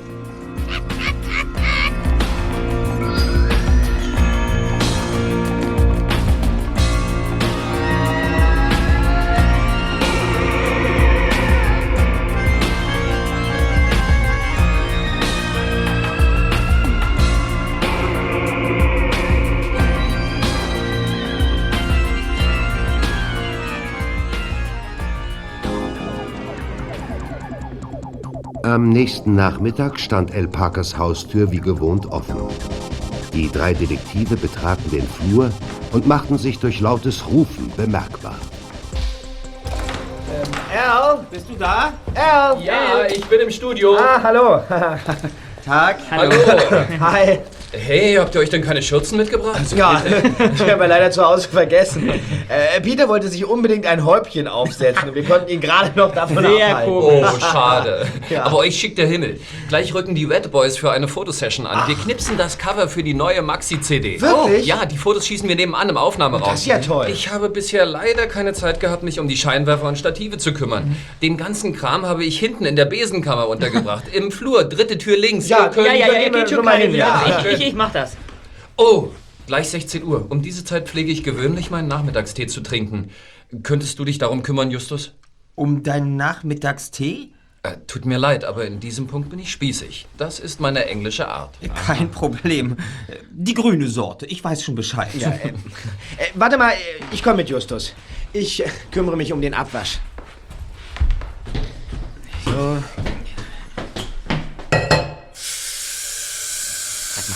[28.73, 32.39] Am nächsten Nachmittag stand El Parkers Haustür wie gewohnt offen.
[33.35, 35.51] Die drei Detektive betraten den Flur
[35.93, 38.37] und machten sich durch lautes Rufen bemerkbar.
[40.75, 41.93] Al, bist du da?
[42.15, 42.63] Al!
[42.63, 43.95] Ja, ich bin im Studio.
[43.95, 44.63] Ah, hallo.
[45.67, 45.99] Tag.
[46.11, 46.33] Hallo.
[47.01, 47.41] Hi.
[47.75, 49.61] Hey, habt ihr euch denn keine Schürzen mitgebracht?
[49.75, 50.03] Ja,
[50.55, 52.11] ich habe leider zu Hause vergessen.
[52.11, 56.45] Äh, Peter wollte sich unbedingt ein Häubchen aufsetzen und wir konnten ihn gerade noch davon
[56.45, 56.93] Sehr abhalten.
[56.93, 58.07] Oh, schade.
[58.31, 58.45] Ja.
[58.45, 59.41] Aber euch schickt der Himmel.
[59.69, 61.87] Gleich rücken die Red Boys für eine Fotosession an.
[61.89, 64.21] Wir knipsen das Cover für die neue Maxi-CD.
[64.23, 64.65] Wirklich?
[64.67, 66.51] Ja, die Fotos schießen wir nebenan im Aufnahmeraum.
[66.51, 67.09] Das ist ja toll.
[67.11, 70.97] Ich habe bisher leider keine Zeit gehabt, mich um die Scheinwerfer und Stative zu kümmern.
[71.21, 74.05] Den ganzen Kram habe ich hinten in der Besenkammer untergebracht.
[74.13, 75.49] Im Flur, dritte Tür links.
[75.49, 77.23] Ja, Ihr könnt- Ja, ja, ja, gehen wir geht schon schon mal keine hin, ja.
[77.27, 77.45] ja.
[77.51, 78.16] Ich, ich, ich mach das.
[78.77, 79.09] Oh,
[79.46, 80.27] gleich 16 Uhr.
[80.31, 83.11] Um diese Zeit pflege ich gewöhnlich meinen Nachmittagstee zu trinken.
[83.62, 85.12] Könntest du dich darum kümmern, Justus?
[85.55, 87.33] Um deinen Nachmittagstee?
[87.64, 90.09] Äh, tut mir leid, aber in diesem Punkt bin ich spießig.
[90.16, 91.55] Das ist meine englische Art.
[91.87, 92.77] Kein Problem.
[93.31, 95.14] Die grüne Sorte, ich weiß schon Bescheid.
[95.14, 95.53] Äh,
[96.35, 96.77] warte mal, äh,
[97.12, 97.94] ich komme mit Justus.
[98.33, 100.01] Ich äh, kümmere mich um den Abwasch.
[102.44, 102.83] So.
[107.14, 107.29] Sag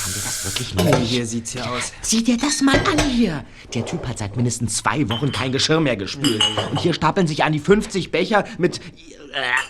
[0.47, 1.11] wirklich Oh, nicht?
[1.11, 1.93] hier sieht's ja aus.
[2.03, 3.45] Sieh dir das mal an hier.
[3.75, 6.43] Der Typ hat seit mindestens zwei Wochen kein Geschirr mehr gespült.
[6.71, 8.81] Und hier stapeln sich an die 50 Becher mit äh,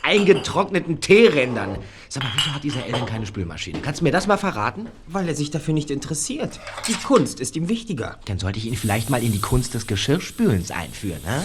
[0.03, 1.79] eingetrockneten Teerändern.
[2.09, 3.81] Sag mal, wieso hat dieser Ellen keine Spülmaschine?
[3.81, 4.87] Kannst du mir das mal verraten?
[5.09, 6.61] Weil er sich dafür nicht interessiert.
[6.89, 8.19] Die Kunst ist ihm wichtiger.
[8.27, 11.43] Dann sollte ich ihn vielleicht mal in die Kunst des Geschirrspülens einführen, ne?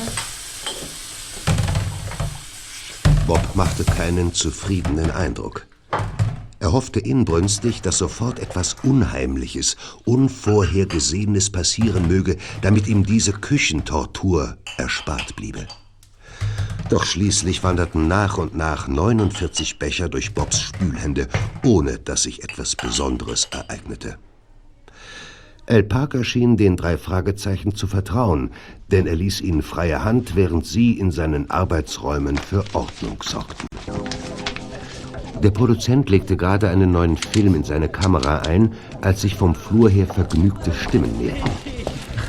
[3.28, 5.66] Bob machte keinen zufriedenen Eindruck.
[6.62, 15.36] Er hoffte inbrünstig, dass sofort etwas Unheimliches, Unvorhergesehenes passieren möge, damit ihm diese Küchentortur erspart
[15.36, 15.66] bliebe.
[16.88, 21.28] Doch schließlich wanderten nach und nach 49 Becher durch Bobs Spülhände,
[21.66, 24.20] ohne dass sich etwas Besonderes ereignete.
[25.66, 28.52] El Parker schien den drei Fragezeichen zu vertrauen,
[28.92, 33.66] denn er ließ ihnen freie Hand, während sie in seinen Arbeitsräumen für Ordnung sorgten.
[35.44, 39.90] Der Produzent legte gerade einen neuen Film in seine Kamera ein, als sich vom Flur
[39.90, 41.50] her vergnügte Stimmen näherten.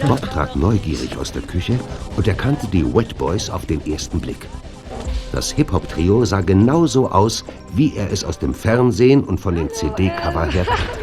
[0.08, 1.78] Bob trat neugierig aus der Küche
[2.16, 4.48] und erkannte die Wet Boys auf den ersten Blick.
[5.30, 7.44] Das Hip-Hop-Trio sah genauso aus,
[7.74, 11.02] wie er es aus dem Fernsehen und von den CD-Cover her kannte.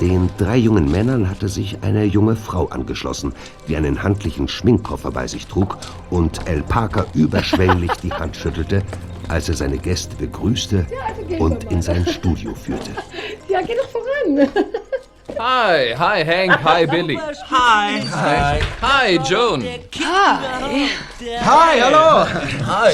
[0.00, 3.32] Den drei jungen Männern hatte sich eine junge Frau angeschlossen,
[3.66, 5.78] die einen handlichen Schminkkoffer bei sich trug
[6.10, 8.82] und El Parker überschwänglich die Hand schüttelte,
[9.28, 10.86] als er seine Gäste begrüßte
[11.38, 12.90] und in sein Studio führte.
[13.48, 14.48] Ja, geh doch voran.
[15.38, 17.16] Hi, hi Hank, hi Billy.
[17.50, 18.00] Hi.
[18.12, 18.60] Hi.
[18.80, 19.64] Hi Joan.
[21.42, 22.26] Hi, hallo!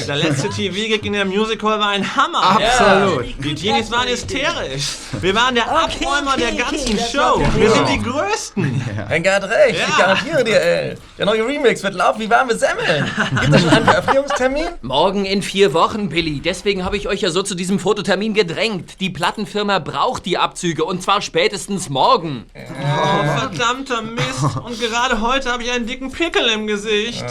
[0.06, 2.42] Der letzte TV-Gig in der Music Hall war ein Hammer.
[2.42, 3.26] Absolut.
[3.44, 4.88] Die Teenies waren hysterisch.
[5.20, 7.42] Wir waren der Abräumer der ganzen Show.
[7.56, 8.80] Wir sind die Größten.
[9.08, 9.96] Henker hat recht, ich Ja.
[9.98, 10.94] garantiere dir, ey.
[11.18, 13.10] Der neue Remix wird laufen wie warme Semmeln.
[13.40, 14.66] Gibt es schon einen Veröffentlichungstermin?
[14.82, 16.40] Morgen in vier Wochen, Billy.
[16.40, 19.00] Deswegen habe ich euch ja so zu diesem Fototermin gedrängt.
[19.00, 22.29] Die Plattenfirma braucht die Abzüge und zwar spätestens morgen.
[22.54, 24.56] Oh, verdammter Mist.
[24.64, 27.24] Und gerade heute habe ich einen dicken Pickel im Gesicht.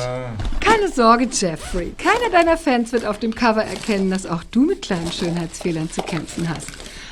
[0.60, 1.94] Keine Sorge, Jeffrey.
[1.98, 6.02] Keiner deiner Fans wird auf dem Cover erkennen, dass auch du mit kleinen Schönheitsfehlern zu
[6.02, 6.68] kämpfen hast.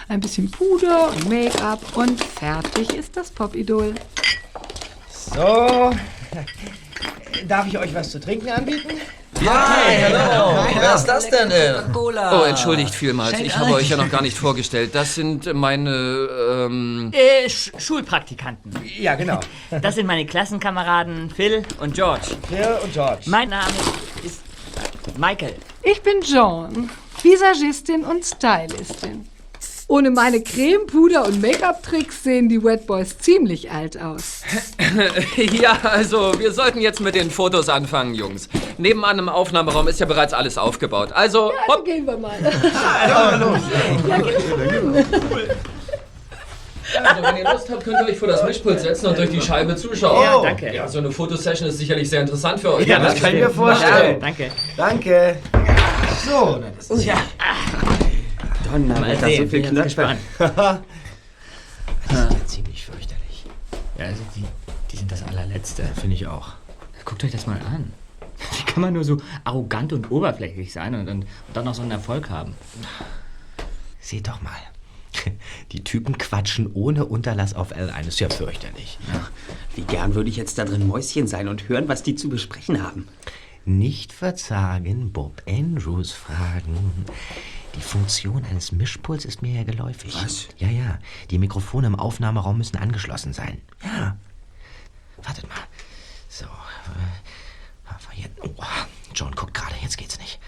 [0.10, 3.94] Ein bisschen Puder und Make-up und fertig ist das Pop-Idol.
[5.34, 5.92] So.
[7.48, 9.00] Darf ich euch was zu trinken anbieten?
[9.46, 10.66] Hi, hallo.
[10.74, 11.76] Wer ist das denn, ey?
[11.94, 13.40] Oh, entschuldigt vielmals.
[13.40, 14.96] Ich habe euch ja noch gar nicht vorgestellt.
[14.96, 17.12] Das sind meine, ähm...
[17.14, 18.72] Äh, Sch Schulpraktikanten.
[18.98, 19.40] Ja, genau.
[19.82, 22.36] Das sind meine Klassenkameraden Phil und George.
[22.50, 23.22] Phil und George.
[23.28, 23.74] Mein Name
[24.24, 24.42] ist
[25.18, 25.56] Michael.
[25.84, 26.90] Ich bin Joan,
[27.22, 29.28] Visagistin und Stylistin.
[29.90, 34.42] Ohne meine Creme, Puder und Make-up-Tricks sehen die Wet Boys ziemlich alt aus.
[35.38, 38.50] ja, also, wir sollten jetzt mit den Fotos anfangen, Jungs.
[38.78, 41.14] Nebenan im Aufnahmeraum ist ja bereits alles aufgebaut.
[41.14, 42.36] Also, Also gehen wir mal.
[47.04, 49.42] Also, wenn ihr Lust habt, könnt ihr euch vor das Mischpult setzen und durch die
[49.42, 50.22] Scheibe zuschauen.
[50.22, 50.74] Ja, danke.
[50.74, 52.88] Ja, so eine Fotosession ist sicherlich sehr interessant für euch.
[52.88, 54.20] Ja, das kann ich mir vorstellen.
[54.20, 54.52] Danke.
[54.76, 55.38] Danke.
[56.26, 57.16] So, na, das ist ja.
[58.72, 60.18] Donnerwetter, so viel Knöpfe.
[62.10, 63.46] Das ist ja ziemlich fürchterlich.
[63.98, 64.44] Ja, also die,
[64.92, 65.84] die sind das allerletzte.
[66.00, 66.54] Finde ich auch.
[67.06, 67.92] Guckt euch das mal an.
[68.58, 71.82] Wie kann man nur so arrogant und oberflächlich sein und, und, und dann noch so
[71.82, 72.56] einen Erfolg haben?
[74.00, 74.52] Seht doch mal.
[75.72, 78.08] Die Typen quatschen ohne Unterlass auf L1.
[78.08, 78.98] Ist ja fürchterlich.
[79.76, 82.84] Wie gern würde ich jetzt da drin Mäuschen sein und hören, was die zu besprechen
[82.84, 83.08] haben.
[83.66, 87.06] Nicht verzagen, Bob Andrews fragen.
[87.76, 90.16] Die Funktion eines Mischpuls ist mir ja geläufig.
[90.24, 90.48] Was?
[90.58, 91.00] Ja, ja.
[91.30, 93.62] Die Mikrofone im Aufnahmeraum müssen angeschlossen sein.
[93.84, 94.18] Ja.
[95.22, 95.58] Wartet mal.
[96.30, 96.46] So.
[96.46, 96.50] äh,
[98.16, 98.34] Jetzt.
[98.42, 98.64] Oh,
[99.14, 99.76] John guckt gerade.
[99.82, 100.40] Jetzt geht's nicht.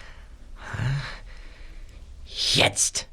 [2.24, 3.08] Jetzt.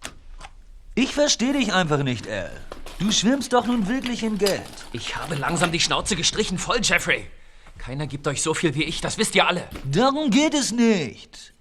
[0.96, 2.52] Ich verstehe dich einfach nicht, Al.
[3.00, 4.64] Du schwimmst doch nun wirklich in Geld.
[4.94, 7.28] Ich habe langsam die Schnauze gestrichen voll, Jeffrey.
[7.78, 9.68] Keiner gibt euch so viel wie ich, das wisst ihr alle.
[9.84, 11.54] Darum geht es nicht.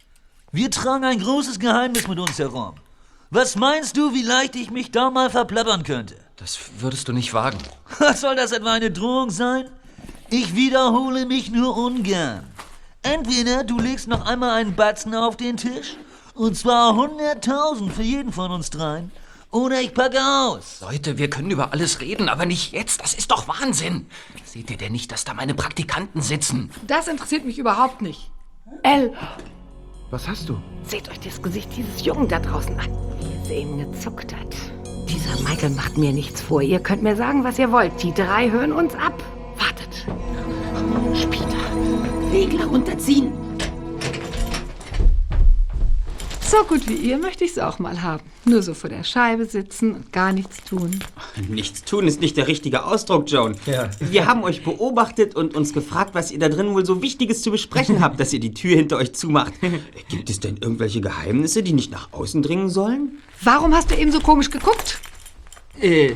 [0.53, 2.75] Wir tragen ein großes Geheimnis mit uns herum.
[3.31, 6.17] Was meinst du, wie leicht ich mich da mal verplappern könnte?
[6.37, 7.59] Das würdest du nicht wagen.
[8.15, 9.69] Soll das etwa eine Drohung sein?
[10.31, 12.45] Ich wiederhole mich nur ungern.
[13.03, 15.97] Entweder du legst noch einmal einen Batzen auf den Tisch,
[16.35, 19.11] und zwar 100.000 für jeden von uns dreien,
[19.51, 20.81] oder ich packe aus.
[20.81, 23.01] Leute, wir können über alles reden, aber nicht jetzt.
[23.01, 24.07] Das ist doch Wahnsinn.
[24.45, 26.71] Seht ihr denn nicht, dass da meine Praktikanten sitzen?
[26.87, 28.31] Das interessiert mich überhaupt nicht.
[28.83, 29.13] Elle,
[30.11, 30.57] Was hast du?
[30.85, 34.55] Seht euch das Gesicht dieses Jungen da draußen an, wie es eben gezuckt hat.
[35.09, 36.63] Dieser Michael macht mir nichts vor.
[36.63, 38.03] Ihr könnt mir sagen, was ihr wollt.
[38.03, 39.21] Die drei hören uns ab.
[39.59, 40.07] Wartet.
[41.17, 41.57] Später.
[42.33, 43.33] Regler runterziehen.
[46.47, 48.23] So gut wie ihr möchte ich es auch mal haben.
[48.45, 50.99] Nur so vor der Scheibe sitzen und gar nichts tun.
[51.49, 53.57] Nichts tun ist nicht der richtige Ausdruck, Joan.
[53.67, 53.91] Ja.
[53.99, 57.51] Wir haben euch beobachtet und uns gefragt, was ihr da drin wohl so Wichtiges zu
[57.51, 59.55] besprechen habt, dass ihr die Tür hinter euch zumacht.
[60.09, 63.19] Gibt es denn irgendwelche Geheimnisse, die nicht nach außen dringen sollen?
[63.43, 65.01] Warum hast du eben so komisch geguckt?
[65.81, 66.15] Äh,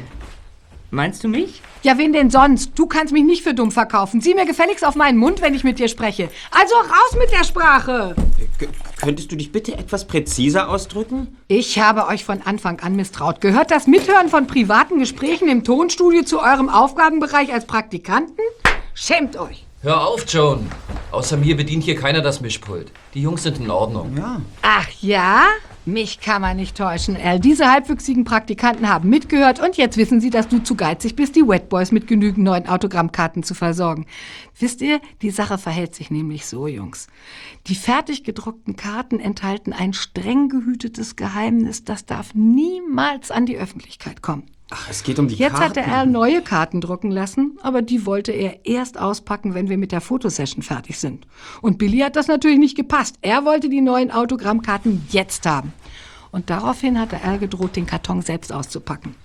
[0.90, 1.61] meinst du mich?
[1.83, 2.79] Ja, wen denn sonst?
[2.79, 4.21] Du kannst mich nicht für dumm verkaufen.
[4.21, 6.29] Sieh mir gefälligst auf meinen Mund, wenn ich mit dir spreche.
[6.51, 8.14] Also raus mit der Sprache!
[8.59, 8.66] K
[9.01, 11.38] könntest du dich bitte etwas präziser ausdrücken?
[11.49, 13.40] Ich habe euch von Anfang an misstraut.
[13.40, 18.45] Gehört das Mithören von privaten Gesprächen im Tonstudio zu eurem Aufgabenbereich als Praktikanten?
[18.93, 19.64] Schämt euch!
[19.81, 20.71] Hör auf, Joan.
[21.11, 22.93] Außer mir bedient hier keiner das Mischpult.
[23.14, 24.23] Die Jungs sind in Ordnung.
[24.61, 25.47] Ach ja?
[25.87, 27.40] Mich kann man nicht täuschen, Al.
[27.40, 31.49] Diese halbwüchsigen Praktikanten haben mitgehört und jetzt wissen sie, dass du zu geizig bist, die
[31.49, 34.05] Wet Boys mit genügend neuen Autogrammkarten zu versorgen.
[34.59, 37.07] Wisst ihr, die Sache verhält sich nämlich so, Jungs.
[37.66, 44.21] Die fertig gedruckten Karten enthalten ein streng gehütetes Geheimnis, das darf niemals an die Öffentlichkeit
[44.21, 44.45] kommen.
[44.72, 45.74] Ach, es geht um die Jetzt hat Karten.
[45.74, 49.90] der Al neue Karten drucken lassen, aber die wollte er erst auspacken, wenn wir mit
[49.90, 51.26] der Fotosession fertig sind.
[51.61, 53.16] Und Billy hat das natürlich nicht gepasst.
[53.20, 55.72] Er wollte die neuen Autogrammkarten jetzt haben.
[56.30, 59.16] Und daraufhin hat der Al gedroht, den Karton selbst auszupacken.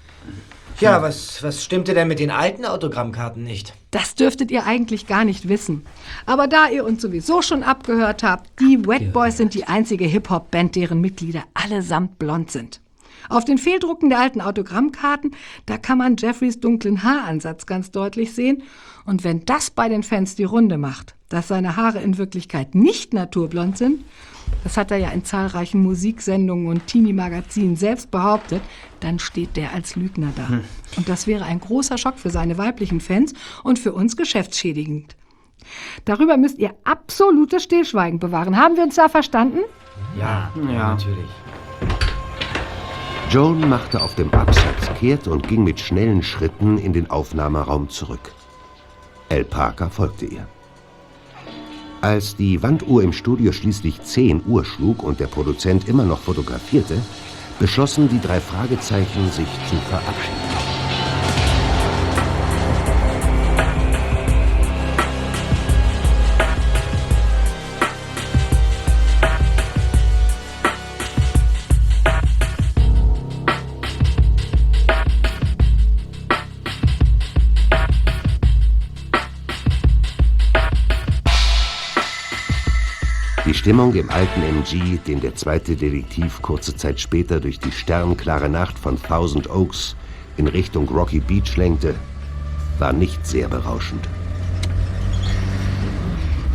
[0.81, 3.73] Ja, was, was stimmte denn mit den alten Autogrammkarten nicht?
[3.91, 5.85] Das dürftet ihr eigentlich gar nicht wissen.
[6.25, 10.75] Aber da ihr uns sowieso schon abgehört habt, die Wet Boys sind die einzige Hip-Hop-Band,
[10.75, 12.81] deren Mitglieder allesamt blond sind.
[13.29, 15.35] Auf den Fehldrucken der alten Autogrammkarten,
[15.65, 18.63] da kann man Jeffreys dunklen Haaransatz ganz deutlich sehen.
[19.05, 23.13] Und wenn das bei den Fans die Runde macht, dass seine Haare in Wirklichkeit nicht
[23.13, 24.03] naturblond sind,
[24.63, 28.61] das hat er ja in zahlreichen Musiksendungen und Teenie-Magazinen selbst behauptet,
[28.99, 30.61] dann steht der als Lügner da.
[30.97, 35.15] Und das wäre ein großer Schock für seine weiblichen Fans und für uns geschäftsschädigend.
[36.05, 38.57] Darüber müsst ihr absolutes Stillschweigen bewahren.
[38.57, 39.59] Haben wir uns da verstanden?
[40.17, 40.93] Ja, ja.
[40.93, 41.29] natürlich.
[43.29, 48.31] Joan machte auf dem Absatz kehrt und ging mit schnellen Schritten in den Aufnahmeraum zurück.
[49.29, 50.47] Al Parker folgte ihr.
[52.01, 57.01] Als die Wanduhr im Studio schließlich 10 Uhr schlug und der Produzent immer noch fotografierte,
[57.59, 60.84] beschlossen die drei Fragezeichen, sich zu verabschieden.
[83.65, 88.77] Stimmung im alten MG, den der zweite Detektiv kurze Zeit später durch die sternklare Nacht
[88.77, 89.95] von Thousand Oaks
[90.37, 91.95] in Richtung Rocky Beach lenkte,
[92.77, 94.07] war nicht sehr berauschend.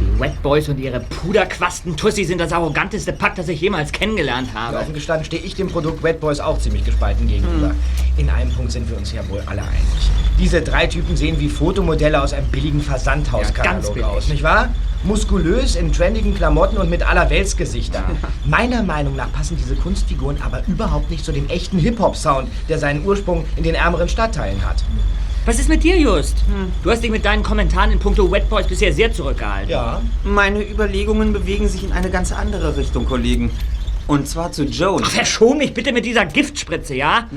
[0.01, 4.79] Die Wet Boys und ihre Puderquasten-Tussi sind das arroganteste Pack, das ich jemals kennengelernt habe.
[4.79, 7.73] Offen gestanden stehe ich dem Produkt Wet Boys auch ziemlich gespalten gegenüber.
[8.17, 10.11] In einem Punkt sind wir uns ja wohl alle einig.
[10.39, 14.07] Diese drei Typen sehen wie Fotomodelle aus einem billigen Ja, Versandhauskatalog billig.
[14.09, 14.71] aus, nicht wahr?
[15.03, 18.05] Muskulös, in trendigen Klamotten und mit allerweltsgesichtern.
[18.47, 23.05] Meiner Meinung nach passen diese Kunstfiguren aber überhaupt nicht zu dem echten Hip-Hop-Sound, der seinen
[23.05, 24.83] Ursprung in den ärmeren Stadtteilen hat.
[25.47, 26.37] Was ist mit dir, Just?
[26.83, 29.71] Du hast dich mit deinen Kommentaren in puncto Wet Boys bisher sehr zurückgehalten.
[29.71, 30.03] Ja.
[30.23, 33.51] Meine Überlegungen bewegen sich in eine ganz andere Richtung, Kollegen.
[34.07, 35.03] Und zwar zu Joan.
[35.05, 37.29] Ach, verschon mich bitte mit dieser Giftspritze, ja?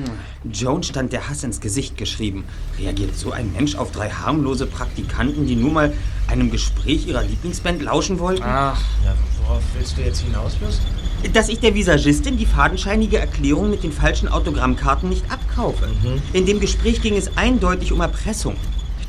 [0.52, 2.46] Joan stand der Hass ins Gesicht geschrieben.
[2.80, 5.94] Reagiert so ein Mensch auf drei harmlose Praktikanten, die nur mal
[6.28, 8.44] einem Gespräch ihrer Lieblingsband lauschen wollten?
[8.44, 10.82] Ach, Ja, worauf willst du jetzt hinaus, Lust?
[11.32, 15.90] Dass ich der Visagistin die fadenscheinige Erklärung mit den falschen Autogrammkarten nicht abkaufe.
[16.34, 18.56] In dem Gespräch ging es eindeutig um Erpressung.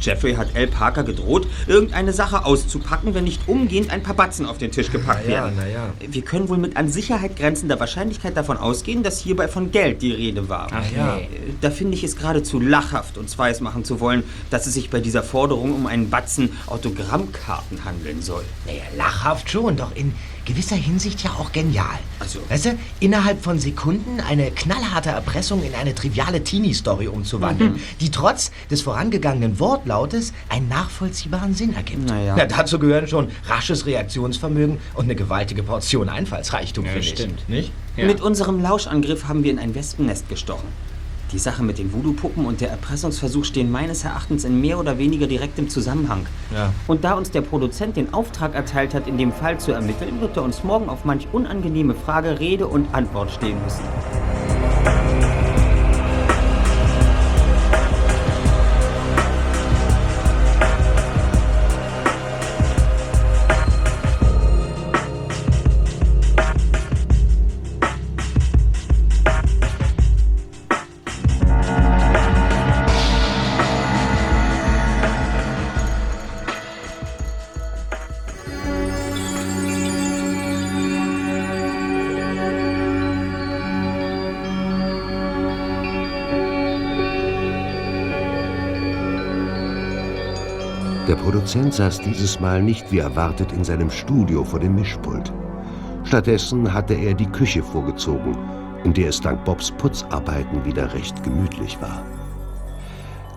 [0.01, 0.67] Jeffrey hat L.
[0.67, 5.25] Parker gedroht, irgendeine Sache auszupacken, wenn nicht umgehend ein paar Batzen auf den Tisch gepackt
[5.25, 5.59] ja, werden.
[5.73, 5.93] ja.
[6.07, 10.13] Wir können wohl mit an Sicherheit grenzender Wahrscheinlichkeit davon ausgehen, dass hierbei von Geld die
[10.13, 10.69] Rede war.
[10.73, 11.17] Ach ja.
[11.17, 11.29] Äh,
[11.63, 15.23] Da finde ich es geradezu lachhaft, uns weismachen zu wollen, dass es sich bei dieser
[15.23, 18.45] Forderung um einen Batzen Autogrammkarten handeln soll.
[18.67, 20.13] Naja, lachhaft schon, doch in
[20.45, 21.99] gewisser Hinsicht ja auch genial.
[22.21, 28.11] Also- Weißt du, innerhalb von Sekunden eine knallharte Erpressung in eine triviale Teenie-Story umzuwandeln, die
[28.11, 32.07] trotz des vorangegangenen Wortlautes einen nachvollziehbaren Sinn ergibt.
[32.09, 32.35] Naja.
[32.37, 37.41] Na, dazu gehören schon rasches Reaktionsvermögen und eine gewaltige Portion Einfallsreichtum, finde stimmt.
[37.43, 37.49] ich.
[37.49, 37.73] Nicht?
[37.97, 40.69] Mit unserem Lauschangriff haben wir in ein Wespennest gestochen.
[41.33, 45.27] Die Sache mit den Voodoo-Puppen und der Erpressungsversuch stehen meines Erachtens in mehr oder weniger
[45.27, 46.27] direktem Zusammenhang.
[46.55, 46.73] Ja.
[46.87, 50.37] Und da uns der Produzent den Auftrag erteilt hat, in dem Fall zu ermitteln, wird
[50.37, 53.83] er uns morgen auf manch unangenehme Frage Rede und Antwort stehen müssen.
[91.45, 95.31] Produzent saß dieses Mal nicht wie erwartet in seinem Studio vor dem Mischpult.
[96.05, 98.35] Stattdessen hatte er die Küche vorgezogen,
[98.83, 102.03] in der es dank Bobs Putzarbeiten wieder recht gemütlich war.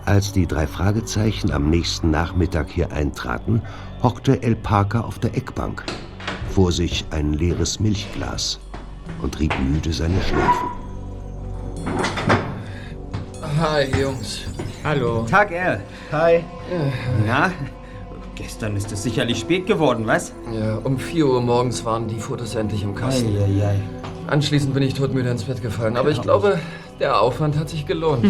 [0.06, 3.60] Als die drei Fragezeichen am nächsten Nachmittag hier eintraten,
[4.02, 5.84] hockte El Parker auf der Eckbank,
[6.48, 8.58] vor sich ein leeres Milchglas
[9.20, 10.68] und rieb müde seine Schläfen.
[13.60, 14.46] Hi, Jungs.
[14.82, 15.26] hallo.
[15.28, 15.82] Tag, Al.
[16.10, 16.42] Hi.
[17.26, 17.50] Na,
[18.38, 20.32] gestern ist es sicherlich spät geworden, was?
[20.54, 23.36] Ja, um 4 Uhr morgens waren die Fotos endlich im Kasten.
[23.36, 23.80] Eieiei.
[24.28, 26.60] Anschließend bin ich todmüde ins Bett gefallen, aber ich glaube,
[27.00, 28.24] der Aufwand hat sich gelohnt.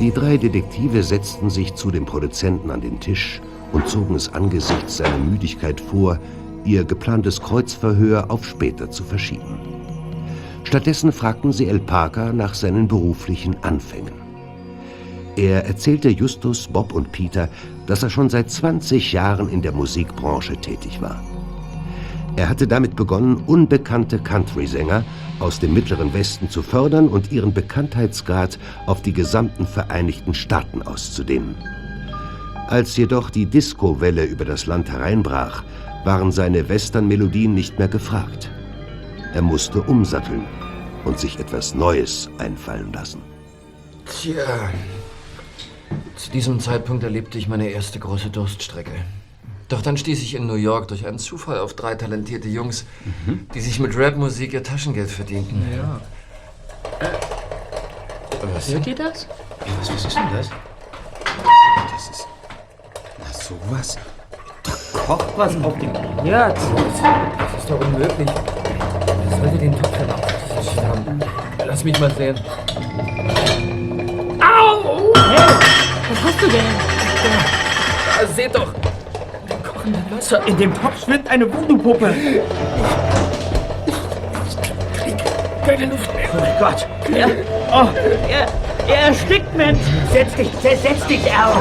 [0.00, 3.42] Die drei Detektive setzten sich zu dem Produzenten an den Tisch
[3.72, 6.18] und zogen es angesichts seiner Müdigkeit vor,
[6.64, 9.58] ihr geplantes Kreuzverhör auf später zu verschieben.
[10.64, 14.27] Stattdessen fragten sie El Parker nach seinen beruflichen Anfängen.
[15.38, 17.48] Er erzählte Justus, Bob und Peter,
[17.86, 21.22] dass er schon seit 20 Jahren in der Musikbranche tätig war.
[22.34, 25.04] Er hatte damit begonnen, unbekannte Country-Sänger
[25.38, 31.54] aus dem Mittleren Westen zu fördern und ihren Bekanntheitsgrad auf die gesamten Vereinigten Staaten auszudehnen.
[32.66, 35.62] Als jedoch die Disco-Welle über das Land hereinbrach,
[36.04, 38.50] waren seine Western-Melodien nicht mehr gefragt.
[39.34, 40.42] Er musste umsatteln
[41.04, 43.22] und sich etwas Neues einfallen lassen.
[44.04, 44.70] Tja.
[46.16, 48.92] Zu diesem Zeitpunkt erlebte ich meine erste große Durststrecke.
[49.68, 52.86] Doch dann stieß ich in New York durch einen Zufall auf drei talentierte Jungs,
[53.54, 55.62] die sich mit Rapmusik ihr Taschengeld verdienten.
[55.76, 56.00] Ja.
[58.54, 58.68] Was?
[58.72, 59.26] Hört ihr das?
[59.80, 60.50] Was, was ist denn das?
[61.92, 62.26] Das ist.
[63.18, 63.98] Na, sowas.
[64.62, 65.92] Da kocht was auf dem
[66.24, 66.56] Herd.
[66.56, 68.28] Das ist doch unmöglich.
[69.28, 71.20] Wer sollte den Topf denn aufgetischt haben?
[71.66, 72.38] Lass mich mal sehen.
[76.10, 76.64] Was hast du denn?
[78.20, 78.72] Da, seht doch!
[79.50, 80.46] Im kochenden Wasser.
[80.46, 82.14] In dem Topf schwimmt eine Voodoo-Puppe.
[85.66, 86.28] Keine Luft mehr.
[86.32, 86.86] Oh mein Gott.
[87.14, 87.28] Er,
[87.70, 87.88] oh,
[88.28, 88.46] er,
[88.88, 89.80] er erstickt, Mensch.
[90.10, 91.52] Setz dich, setz, dich, Al.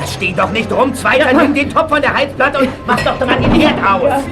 [0.00, 3.20] Das Steh doch nicht rum, Zweiter, nimm den Topf von der Heizplatte und mach doch
[3.24, 4.22] mal den Herd aus.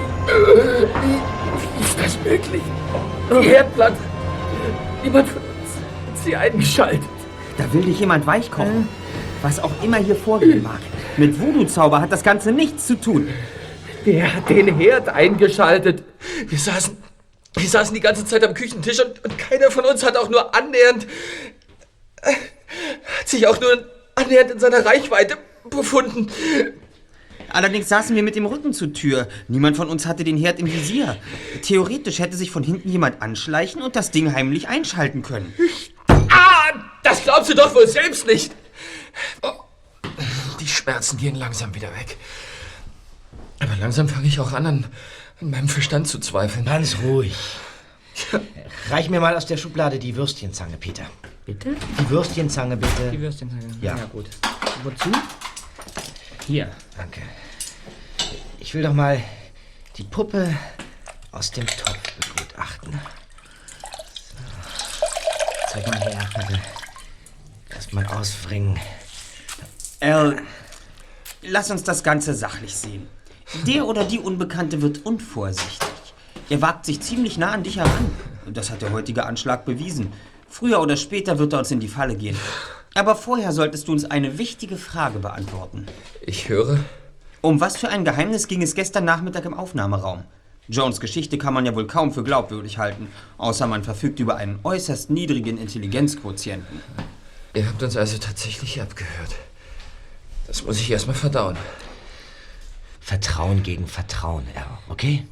[1.81, 2.63] Ist das möglich?
[3.31, 3.97] Die Herdplatte.
[5.05, 7.09] Niemand von uns hat sie eingeschaltet.
[7.57, 8.89] Da will dich jemand weichkochen.
[9.43, 10.81] Was auch immer hier vorgehen mag.
[11.17, 13.29] Mit Voodoo-Zauber hat das Ganze nichts zu tun.
[14.05, 16.03] Wer hat den Herd eingeschaltet?
[16.47, 16.97] Wir saßen,
[17.57, 20.55] wir saßen die ganze Zeit am Küchentisch und, und keiner von uns hat auch nur
[20.55, 21.07] annähernd,
[22.23, 22.33] äh,
[23.19, 25.37] hat sich auch nur annähernd in seiner Reichweite
[25.71, 26.29] befunden.
[27.51, 29.29] Allerdings saßen wir mit dem Rücken zur Tür.
[29.49, 31.17] Niemand von uns hatte den Herd im Visier.
[31.63, 35.55] Theoretisch hätte sich von hinten jemand anschleichen und das Ding heimlich einschalten können.
[36.31, 36.73] Ah,
[37.03, 38.53] das glaubst du doch wohl selbst nicht.
[39.43, 39.53] Oh,
[40.61, 42.17] die Schmerzen gehen langsam wieder weg.
[43.61, 44.87] Aber langsam fange ich auch an, an,
[45.41, 46.65] an meinem Verstand zu zweifeln.
[46.65, 47.35] Ganz ruhig.
[48.91, 51.07] Reich mir mal aus der Schublade die Würstchenzange, Peter.
[51.47, 51.77] Bitte?
[52.01, 53.11] Die Würstchenzange, bitte.
[53.11, 53.63] Die Würstchenzange.
[53.81, 53.97] Ja.
[53.97, 54.27] ja gut.
[54.83, 55.11] Wozu?
[56.47, 56.71] Hier.
[56.97, 57.23] Danke.
[58.59, 59.23] Ich will doch mal
[59.97, 60.55] die Puppe
[61.33, 63.01] aus dem Topf begutachten.
[64.15, 65.07] So.
[65.73, 66.29] Zeig mal her.
[66.35, 66.61] Warte.
[67.71, 68.79] Erst mal auswringen.
[70.01, 70.37] Al,
[71.43, 73.09] lass uns das Ganze sachlich sehen.
[73.67, 75.89] Der oder die Unbekannte wird unvorsichtig.
[76.49, 78.11] Er wagt sich ziemlich nah an dich heran.
[78.47, 80.13] Das hat der heutige Anschlag bewiesen.
[80.49, 82.37] Früher oder später wird er uns in die Falle gehen.
[82.95, 85.87] Aber vorher solltest du uns eine wichtige Frage beantworten.
[86.21, 86.79] Ich höre.
[87.41, 90.23] Um was für ein Geheimnis ging es gestern Nachmittag im Aufnahmeraum?
[90.69, 94.61] Jones Geschichte kann man ja wohl kaum für glaubwürdig halten, außer man verfügt über einen
[94.63, 96.83] äußerst niedrigen Intelligenzquotienten.
[97.55, 99.35] Ihr habt uns also tatsächlich abgehört.
[100.49, 101.57] Das muss ich erstmal verdauen.
[103.01, 105.25] Vertrauen gegen Vertrauen, Al, okay?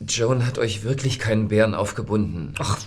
[0.00, 2.54] Joan hat euch wirklich keinen Bären aufgebunden.
[2.58, 2.78] Ach,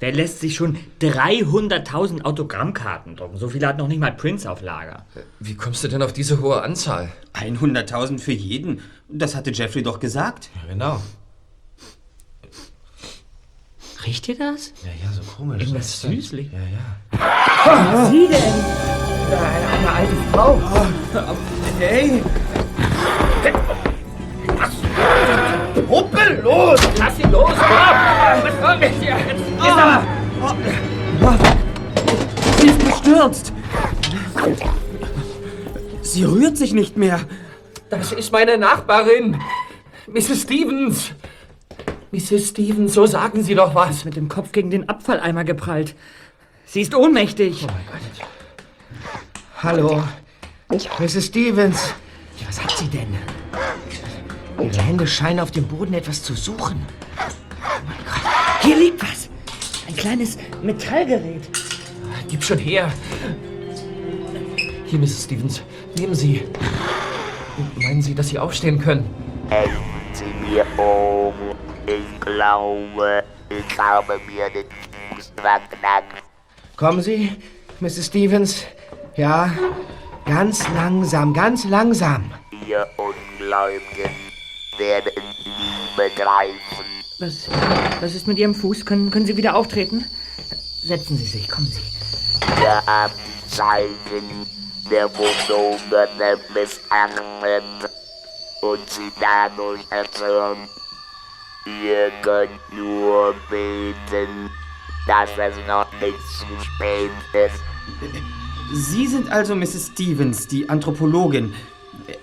[0.00, 3.36] wer lässt sich schon 300.000 Autogrammkarten drucken?
[3.38, 5.04] So viele hat noch nicht mal Prince auf Lager.
[5.40, 7.12] Wie kommst du denn auf diese hohe Anzahl?
[7.34, 8.80] 100.000 für jeden.
[9.08, 10.48] Das hatte Jeffrey doch gesagt.
[10.62, 11.02] Ja, genau.
[14.06, 14.72] Riecht ihr das?
[14.84, 15.62] Ja, ja, so komisch.
[15.62, 16.50] Irgendwas süßlich.
[16.52, 17.43] Ja, ja.
[17.64, 18.42] Was sie denn?
[19.32, 20.60] Eine alte Frau.
[21.78, 22.22] Hey!
[25.88, 26.80] Puppe, los!
[26.98, 27.50] Lass sie los!
[27.50, 29.16] Was soll mit dir?
[29.16, 30.02] Jetzt Ah.
[32.60, 33.52] Sie ist gestürzt.
[36.02, 37.20] Sie rührt sich nicht mehr.
[37.90, 39.36] Das ist meine Nachbarin,
[40.06, 40.42] Mrs.
[40.42, 41.12] Stevens.
[42.12, 42.48] Mrs.
[42.50, 44.04] Stevens, so sagen Sie doch was.
[44.04, 45.94] Mit dem Kopf gegen den Abfalleimer geprallt.
[46.66, 47.64] Sie ist ohnmächtig.
[47.64, 48.28] Oh mein Gott.
[49.62, 50.02] Hallo,
[50.98, 51.26] Mrs.
[51.26, 51.94] Stevens.
[52.38, 53.16] Ja, was hat sie denn?
[54.60, 56.84] Ihre Hände scheinen auf dem Boden etwas zu suchen.
[58.60, 59.28] Hier liegt was.
[59.88, 61.48] Ein kleines Metallgerät.
[62.28, 62.92] Gib schon her.
[64.86, 65.24] Hier, Mrs.
[65.24, 65.62] Stevens,
[65.96, 66.46] nehmen Sie.
[67.76, 69.08] Meinen Sie, dass Sie aufstehen können?
[69.48, 71.34] Helfen Sie mir um.
[71.86, 74.66] Ich glaube, ich habe mir den
[75.14, 76.22] Fuß verknackt.
[76.76, 77.30] Kommen Sie,
[77.80, 78.06] Mrs.
[78.06, 78.64] Stevens.
[79.16, 79.52] Ja,
[80.26, 82.32] ganz langsam, ganz langsam.
[82.66, 84.10] Ihr Ungläubigen
[84.78, 85.12] werden
[85.44, 86.84] nie begreifen.
[87.20, 87.48] Was,
[88.00, 88.84] was ist mit Ihrem Fuß?
[88.84, 90.04] Können, können Sie wieder auftreten?
[90.82, 91.80] Setzen Sie sich, kommen Sie.
[92.60, 94.46] Wir haben die Zeichen
[94.90, 97.62] der Wundungen missachtet
[98.60, 100.68] und sie dadurch erzürnt.
[101.66, 104.50] Ihr könnt nur beten,
[105.06, 107.62] dass es noch nicht zu spät ist.
[108.72, 109.90] Sie sind also Mrs.
[109.92, 111.54] Stevens, die Anthropologin.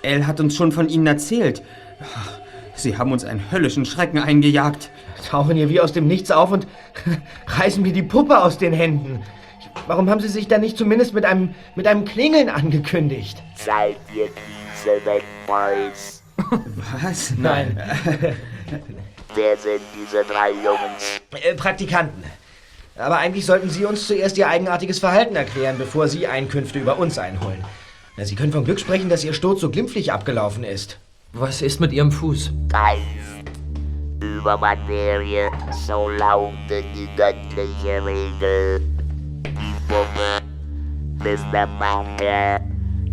[0.01, 1.61] Elle hat uns schon von Ihnen erzählt.
[2.75, 4.89] Sie haben uns einen höllischen Schrecken eingejagt.
[5.29, 6.67] Tauchen hier wie aus dem Nichts auf und
[7.47, 9.23] reißen mir die Puppe aus den Händen.
[9.87, 13.41] Warum haben Sie sich da nicht zumindest mit einem, mit einem Klingeln angekündigt?
[13.55, 16.23] Seid ihr diese Wegboys?
[17.01, 17.33] Was?
[17.37, 17.79] Nein.
[19.35, 21.21] Wer sind diese drei Jungs?
[21.31, 22.23] Äh, Praktikanten.
[23.01, 27.17] Aber eigentlich sollten Sie uns zuerst Ihr eigenartiges Verhalten erklären, bevor Sie Einkünfte über uns
[27.17, 27.63] einholen.
[28.17, 30.97] Na, Sie können vom Glück sprechen, dass Ihr Sturz so glimpflich abgelaufen ist.
[31.33, 32.51] Was ist mit Ihrem Fuß?
[32.69, 33.31] Geist
[34.21, 35.49] über Materie,
[35.85, 38.81] so lautet die göttliche Regel.
[39.45, 40.41] Die Puppe,
[41.19, 41.67] Mr.
[41.79, 42.59] Parker,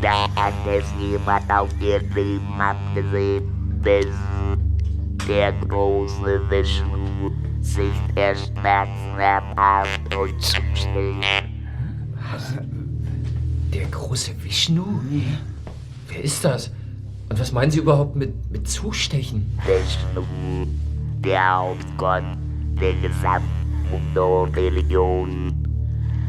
[0.00, 4.06] da hat es jemand auf ihr Leben abgesehen, bis
[5.26, 7.30] der große Vishnu
[7.74, 11.44] sich der Schmerzen erbarmt und zuschlägt.
[13.72, 14.84] Der große Vishnu?
[16.08, 16.72] Wer ist das?
[17.28, 19.58] Und was meinen Sie überhaupt mit, mit Zustechen?
[19.66, 20.66] Vishnu,
[21.20, 22.24] der Hauptgott
[22.80, 23.48] der gesamten
[23.90, 25.52] Mundo-Religion,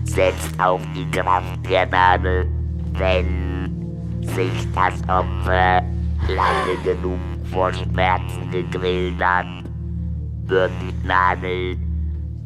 [0.04, 2.48] setzt auf die Kraft der Nadel,
[2.94, 5.82] wenn sich das Opfer
[6.28, 7.20] lange genug
[7.52, 9.59] vor Schmerzen gegrillt hat,
[10.50, 11.78] wird die Nadel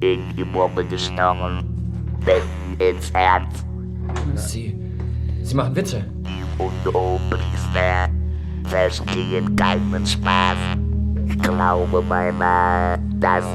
[0.01, 1.63] in die Mumme gestochen,
[2.25, 3.63] mitten ins Herz.
[4.35, 4.77] Sie.
[5.41, 6.05] Sie machen Witze.
[6.57, 8.09] Und Oberpriester
[8.65, 10.57] verstehen keinen Spaß.
[11.27, 13.45] Ich glaube beinahe, dass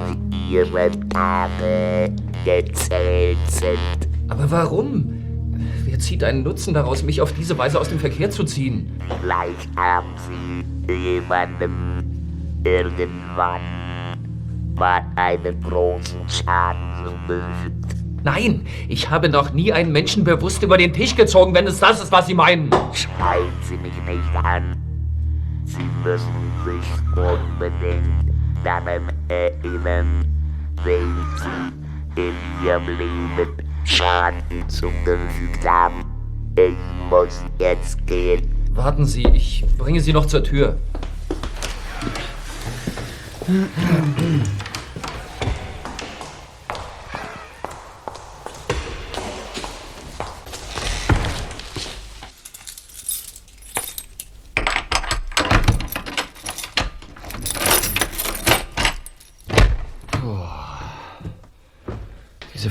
[0.51, 2.13] ihre Tage
[2.45, 4.09] gezählt sind.
[4.29, 5.13] Aber warum?
[5.85, 8.91] Wer zieht einen Nutzen daraus, mich auf diese Weise aus dem Verkehr zu ziehen?
[9.21, 12.03] Vielleicht haben sie jemandem
[12.65, 13.88] irgendwann
[14.79, 17.99] mal einen großen Schaden zugefügt.
[18.25, 22.03] Nein, ich habe noch nie einen Menschen bewusst über den Tisch gezogen, wenn es das
[22.03, 22.71] ist, was Sie meinen.
[22.93, 24.77] Schreien Sie mich nicht an.
[25.65, 28.33] Sie müssen sich unbedingt
[28.65, 30.25] daran erinnern,
[30.85, 33.49] wem Sie in Ihrem Leben
[33.85, 36.05] Schaden zugefügt haben.
[36.57, 36.77] Ich
[37.09, 38.49] muss jetzt gehen.
[38.73, 40.77] Warten Sie, ich bringe Sie noch zur Tür.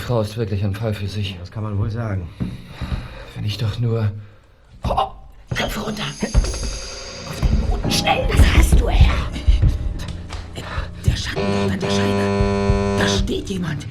[0.08, 1.36] Frau ist wirklich ein Fall für sich.
[1.38, 2.30] Das kann man wohl sagen.
[3.36, 4.10] Wenn ich doch nur.
[5.54, 6.04] Köpfe runter.
[7.28, 8.26] Auf den Boden, schnell.
[8.32, 9.28] Was hast du, Herr?
[11.06, 13.00] Der Schatten an der Scheibe.
[13.00, 13.86] Da steht jemand.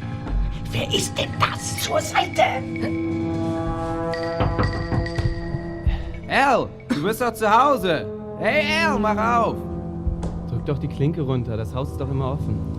[0.73, 1.83] Wer ist denn das?
[1.83, 2.43] Zur Seite.
[6.31, 8.07] Al, du bist doch zu Hause.
[8.39, 9.57] Hey Al, mach auf.
[10.49, 12.76] Drück doch die Klinke runter, das Haus ist doch immer offen.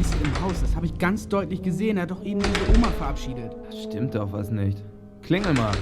[0.00, 1.96] Ist im Haus, das habe ich ganz deutlich gesehen.
[1.96, 3.52] Er hat doch eben ihre Oma verabschiedet.
[3.66, 4.82] Das stimmt doch was nicht.
[5.22, 5.72] Klingel mal.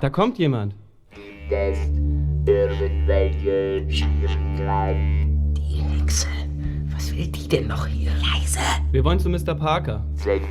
[0.00, 0.74] Da kommt jemand.
[1.48, 1.78] Das
[2.44, 5.54] irgendwelche Schwierigkeiten.
[5.54, 6.26] Die Hexe.
[6.92, 8.10] Was will die denn noch hier?
[8.10, 8.58] Leise.
[8.90, 9.54] Wir wollen zu Mr.
[9.54, 10.04] Parker.
[10.14, 10.42] Sind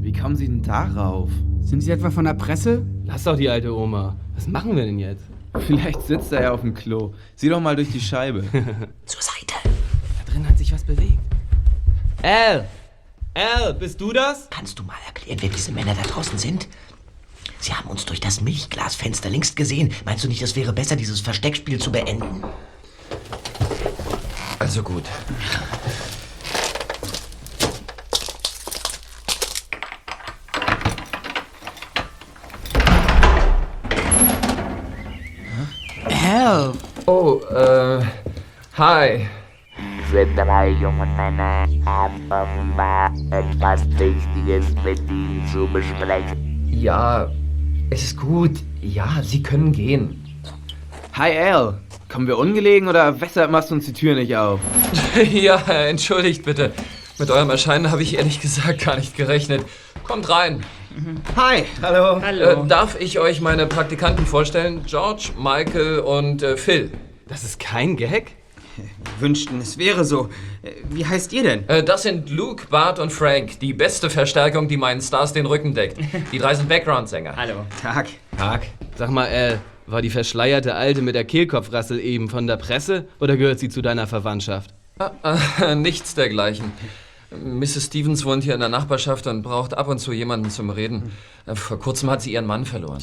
[0.00, 1.30] Wie kommen Sie denn darauf?
[1.60, 2.84] Sind Sie etwa von der Presse?
[3.04, 4.16] Lass doch die alte Oma.
[4.34, 5.24] Was machen wir denn jetzt?
[5.66, 7.14] Vielleicht sitzt er ja auf dem Klo.
[7.34, 8.42] Sieh doch mal durch die Scheibe.
[9.06, 9.54] Zur Seite.
[9.64, 11.18] Da drin hat sich was bewegt.
[12.22, 12.68] Al!
[13.34, 14.48] Al, bist du das?
[14.50, 16.68] Kannst du mal erklären, wer diese Männer da draußen sind?
[17.60, 19.92] Sie haben uns durch das Milchglasfenster links gesehen.
[20.04, 22.42] Meinst du nicht, es wäre besser, dieses Versteckspiel zu beenden?
[24.58, 25.04] Also gut.
[36.28, 36.74] Hell.
[37.06, 38.04] Oh, äh.
[38.76, 39.26] Hi.
[39.98, 46.68] Diese drei jungen Männer haben offenbar etwas Wichtiges mit Ihnen zu besprechen.
[46.70, 47.30] Ja,
[47.88, 48.58] es ist gut.
[48.82, 50.22] Ja, Sie können gehen.
[51.14, 51.80] Hi Al.
[52.10, 54.60] Kommen wir ungelegen oder weshalb machst du uns die Tür nicht auf?
[55.32, 56.74] ja, entschuldigt bitte.
[57.18, 59.64] Mit eurem Erscheinen habe ich ehrlich gesagt gar nicht gerechnet.
[60.04, 60.62] Kommt rein.
[61.36, 62.18] Hi, hallo.
[62.20, 64.82] Äh, darf ich euch meine Praktikanten vorstellen?
[64.86, 66.90] George, Michael und äh, Phil.
[67.28, 68.32] Das ist kein Gag?
[69.20, 70.28] Wünschten, es wäre so.
[70.62, 71.68] Äh, Wie heißt ihr denn?
[71.68, 73.60] Äh, das sind Luke, Bart und Frank.
[73.60, 75.98] Die beste Verstärkung, die meinen Stars den Rücken deckt.
[76.32, 77.36] Die drei sind Background-Sänger.
[77.36, 77.66] Hallo.
[77.80, 78.08] Tag.
[78.36, 78.66] Tag.
[78.96, 83.36] Sag mal, Al, war die verschleierte Alte mit der Kehlkopfrassel eben von der Presse oder
[83.36, 84.74] gehört sie zu deiner Verwandtschaft?
[85.22, 86.72] Äh, nichts dergleichen.
[87.30, 87.86] Mrs.
[87.86, 91.12] Stevens wohnt hier in der Nachbarschaft und braucht ab und zu jemanden zum Reden.
[91.46, 93.02] Äh, Vor kurzem hat sie ihren Mann verloren.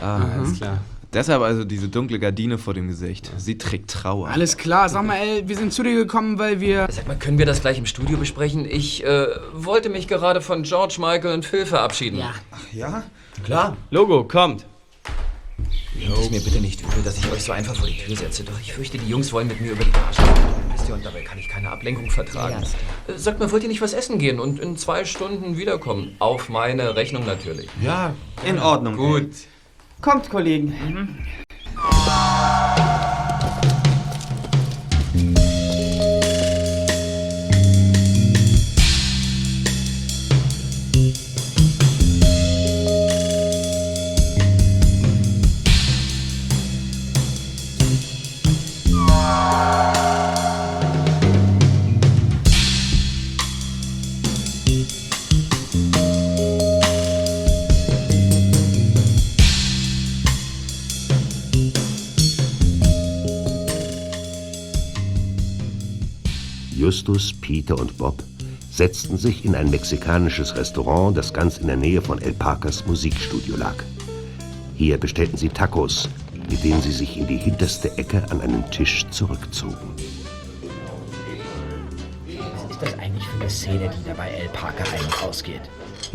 [0.00, 0.78] Ah, alles klar.
[1.12, 3.30] Deshalb also diese dunkle Gardine vor dem Gesicht.
[3.38, 4.28] Sie trägt Trauer.
[4.28, 6.86] Alles klar, sag mal, El, wir sind zu dir gekommen, weil wir.
[6.90, 8.66] Sag mal, können wir das gleich im Studio besprechen?
[8.68, 12.18] Ich äh, wollte mich gerade von George, Michael und Phil verabschieden.
[12.18, 12.34] Ja.
[12.72, 13.04] Ja,
[13.42, 13.76] klar.
[13.90, 14.66] Logo, kommt.
[15.94, 18.44] Nehmt es mir bitte nicht übel, dass ich euch so einfach vor die Tür setze.
[18.44, 20.44] Doch ich fürchte, die Jungs wollen mit mir über die reden.
[20.72, 22.62] Wisst ihr, und dabei kann ich keine Ablenkung vertragen.
[23.08, 23.14] Ja.
[23.14, 26.14] Äh, Sagt mal, wollt ihr nicht was essen gehen und in zwei Stunden wiederkommen?
[26.18, 27.68] Auf meine Rechnung natürlich.
[27.82, 28.14] Ja,
[28.44, 28.96] in Ordnung.
[28.96, 29.30] Gut.
[30.00, 30.74] Kommt, Kollegen.
[66.88, 68.22] Justus, Peter und Bob
[68.70, 73.58] setzten sich in ein mexikanisches Restaurant, das ganz in der Nähe von El Parkers Musikstudio
[73.58, 73.74] lag.
[74.74, 76.08] Hier bestellten sie Tacos,
[76.48, 79.76] mit denen sie sich in die hinterste Ecke an einen Tisch zurückzogen.
[82.54, 85.68] Was ist das eigentlich für eine Szene, die da bei El Parker ein- und ausgeht?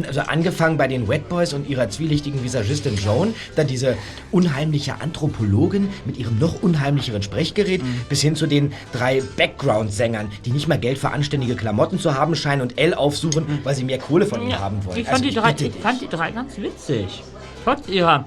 [0.05, 3.95] Also angefangen bei den Wet Boys und ihrer zwielichtigen Visagistin Joan, dann diese
[4.31, 10.67] unheimliche Anthropologin mit ihrem noch unheimlicheren Sprechgerät, bis hin zu den drei Background-Sängern, die nicht
[10.67, 14.25] mal Geld für anständige Klamotten zu haben scheinen und Elle aufsuchen, weil sie mehr Kohle
[14.25, 14.97] von ihm haben wollen.
[14.97, 17.23] Ich fand, Also die drei, ich fand die drei ganz witzig.
[17.63, 18.25] Trotz ihrer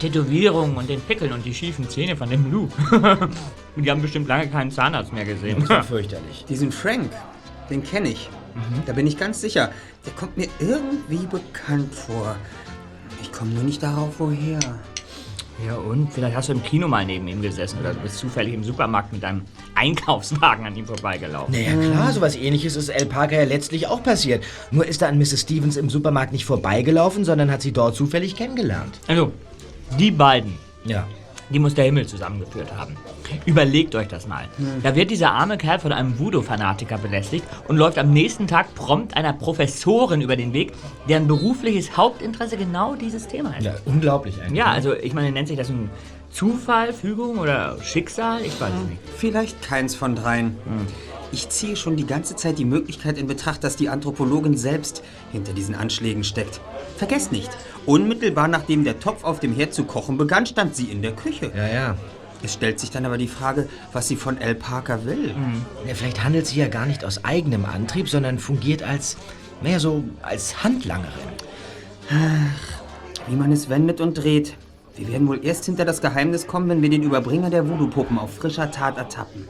[0.00, 2.72] Tätowierungen und den Pickeln und die schiefen Zähne von dem Luke.
[3.76, 5.64] die haben bestimmt lange keinen Zahnarzt mehr gesehen.
[5.66, 6.44] fürchterlich.
[6.48, 7.10] Diesen Frank,
[7.68, 8.28] den kenne ich.
[8.86, 9.70] Da bin ich ganz sicher.
[10.06, 12.36] Der kommt mir irgendwie bekannt vor.
[13.22, 14.58] Ich komme nur nicht darauf, woher.
[15.66, 16.10] Ja und?
[16.12, 19.12] Vielleicht hast du im Kino mal neben ihm gesessen oder du bist zufällig im Supermarkt
[19.12, 19.42] mit deinem
[19.74, 21.52] Einkaufswagen an ihm vorbeigelaufen.
[21.52, 24.42] Naja, klar, sowas ähnliches ist El Parker ja letztlich auch passiert.
[24.70, 25.42] Nur ist er an Mrs.
[25.42, 28.98] Stevens im Supermarkt nicht vorbeigelaufen, sondern hat sie dort zufällig kennengelernt.
[29.06, 29.32] Also,
[29.98, 30.54] die beiden.
[30.84, 31.06] Ja.
[31.50, 32.96] Die muss der Himmel zusammengeführt haben.
[33.44, 34.48] Überlegt euch das mal.
[34.82, 39.16] Da wird dieser arme Kerl von einem Voodoo-Fanatiker belästigt und läuft am nächsten Tag prompt
[39.16, 40.72] einer Professorin über den Weg,
[41.08, 43.64] deren berufliches Hauptinteresse genau dieses Thema ist.
[43.64, 44.58] Ja, unglaublich eigentlich.
[44.58, 45.90] Ja, also ich meine, nennt sich das ein
[46.30, 48.42] Zufall, Fügung oder Schicksal?
[48.42, 49.00] Ich weiß es nicht.
[49.16, 50.56] Vielleicht keins von dreien.
[51.32, 55.52] Ich ziehe schon die ganze Zeit die Möglichkeit in Betracht, dass die Anthropologin selbst hinter
[55.52, 56.60] diesen Anschlägen steckt.
[56.96, 57.50] Vergesst nicht,
[57.86, 61.52] unmittelbar nachdem der Topf auf dem Herd zu kochen begann, stand sie in der Küche.
[61.56, 61.96] Ja, ja.
[62.42, 65.34] Es stellt sich dann aber die Frage, was sie von El Parker will.
[65.86, 69.18] Ja, vielleicht handelt sie ja gar nicht aus eigenem Antrieb, sondern fungiert als,
[69.62, 71.12] naja, so als Handlangerin.
[73.28, 74.56] Wie man es wendet und dreht.
[75.00, 78.34] Wir werden wohl erst hinter das Geheimnis kommen, wenn wir den Überbringer der Voodoo-Puppen auf
[78.34, 79.48] frischer Tat ertappen.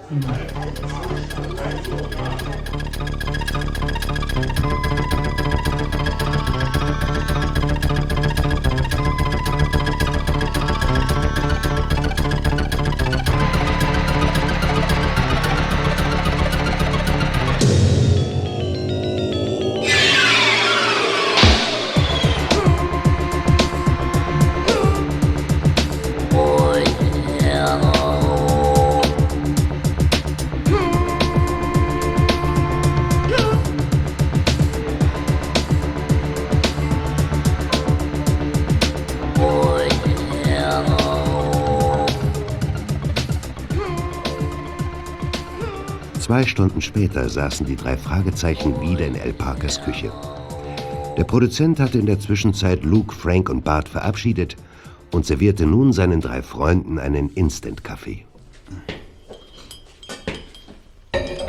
[46.31, 50.12] Zwei Stunden später saßen die drei Fragezeichen wieder in El Parkers Küche.
[51.16, 54.55] Der Produzent hatte in der Zwischenzeit Luke, Frank und Bart verabschiedet
[55.11, 58.26] und servierte nun seinen drei Freunden einen Instant-Kaffee.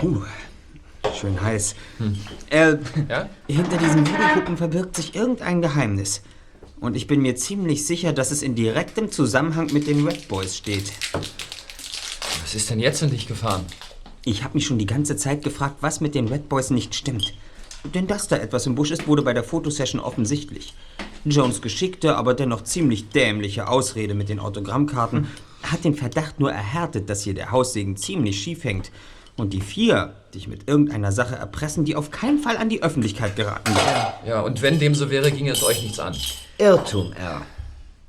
[0.01, 0.23] Uh,
[1.13, 1.75] schön heiß.
[2.49, 2.77] Äh,
[3.47, 6.23] hinter diesen Voodoo-Puppen verbirgt sich irgendein Geheimnis.
[6.79, 10.57] Und ich bin mir ziemlich sicher, dass es in direktem Zusammenhang mit den Red Boys
[10.57, 10.91] steht.
[12.41, 13.63] Was ist denn jetzt in dich gefahren?
[14.23, 17.33] Ich habe mich schon die ganze Zeit gefragt, was mit den Red Boys nicht stimmt.
[17.95, 20.75] Denn dass da etwas im Busch ist, wurde bei der Fotosession offensichtlich.
[21.25, 25.27] Jones geschickte, aber dennoch ziemlich dämliche Ausrede mit den Autogrammkarten
[25.63, 28.91] hat den Verdacht nur erhärtet, dass hier der Haussegen ziemlich schief hängt.
[29.37, 33.35] Und die vier dich mit irgendeiner Sache erpressen, die auf keinen Fall an die Öffentlichkeit
[33.35, 34.13] geraten darf.
[34.25, 36.15] Ja, und wenn dem so wäre, ging es euch nichts an.
[36.59, 37.41] Irrtum, R.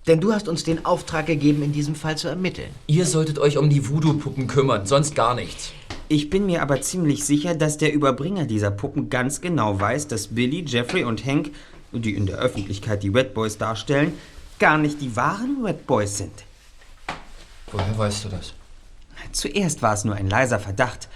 [0.06, 2.70] Denn du hast uns den Auftrag gegeben, in diesem Fall zu ermitteln.
[2.88, 5.72] Ihr solltet euch um die Voodoo-Puppen kümmern, sonst gar nichts.
[6.12, 10.26] Ich bin mir aber ziemlich sicher, dass der Überbringer dieser Puppen ganz genau weiß, dass
[10.26, 11.52] Billy, Jeffrey und Hank,
[11.90, 14.12] die in der Öffentlichkeit die Red Boys darstellen,
[14.58, 16.44] gar nicht die wahren Red Boys sind.
[17.70, 18.52] Woher weißt du das?
[19.32, 21.08] Zuerst war es nur ein leiser Verdacht.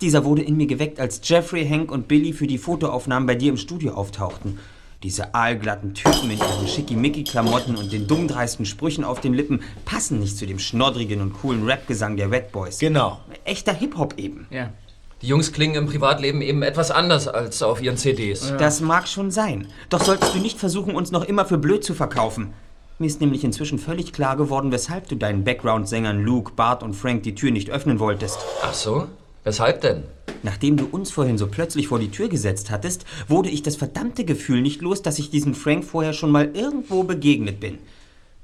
[0.00, 3.50] Dieser wurde in mir geweckt, als Jeffrey, Hank und Billy für die Fotoaufnahmen bei dir
[3.50, 4.58] im Studio auftauchten.
[5.02, 10.36] Diese aalglatten Typen in ihren Schickimicki-Klamotten und den dummdreisten Sprüchen auf den Lippen passen nicht
[10.36, 12.78] zu dem schnoddrigen und coolen Rap-Gesang der Red Boys.
[12.78, 13.18] Genau.
[13.44, 14.46] Echter Hip-Hop eben.
[14.50, 14.74] Ja.
[15.22, 18.52] Die Jungs klingen im Privatleben eben etwas anders als auf ihren CDs.
[18.58, 19.68] Das mag schon sein.
[19.88, 22.52] Doch solltest du nicht versuchen, uns noch immer für blöd zu verkaufen.
[22.98, 27.22] Mir ist nämlich inzwischen völlig klar geworden, weshalb du deinen Background-Sängern Luke, Bart und Frank
[27.22, 28.38] die Tür nicht öffnen wolltest.
[28.62, 29.08] Ach so?
[29.44, 30.04] Weshalb denn?
[30.42, 34.24] Nachdem du uns vorhin so plötzlich vor die Tür gesetzt hattest, wurde ich das verdammte
[34.24, 37.78] Gefühl nicht los, dass ich diesem Frank vorher schon mal irgendwo begegnet bin.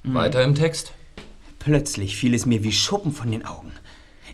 [0.04, 0.92] Weiter im Text.
[1.58, 3.72] Plötzlich fiel es mir wie Schuppen von den Augen.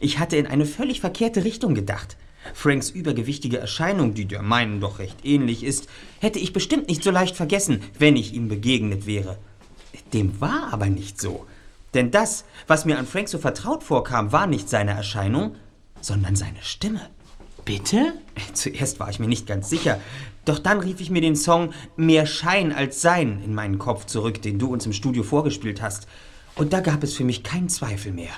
[0.01, 2.17] Ich hatte in eine völlig verkehrte Richtung gedacht.
[2.55, 5.89] Franks übergewichtige Erscheinung, die der meinen doch recht ähnlich ist,
[6.21, 9.39] hätte ich bestimmt nicht so leicht vergessen, wenn ich ihm begegnet wäre.
[10.13, 11.47] Dem war aber nicht so.
[11.95, 15.57] Denn das, was mir an Frank so vertraut vorkam, war nicht seine Erscheinung,
[16.03, 17.01] sondern seine Stimme.
[17.65, 18.15] Bitte?
[18.53, 19.99] Zuerst war ich mir nicht ganz sicher.
[20.45, 24.43] Doch dann rief ich mir den Song Mehr Schein als Sein in meinen Kopf zurück,
[24.43, 26.07] den du uns im Studio vorgespielt hast.
[26.57, 28.33] Und da gab es für mich keinen Zweifel mehr.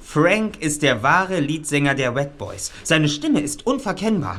[0.00, 2.70] Frank ist der wahre Leadsänger der Wet Boys.
[2.84, 4.38] Seine Stimme ist unverkennbar.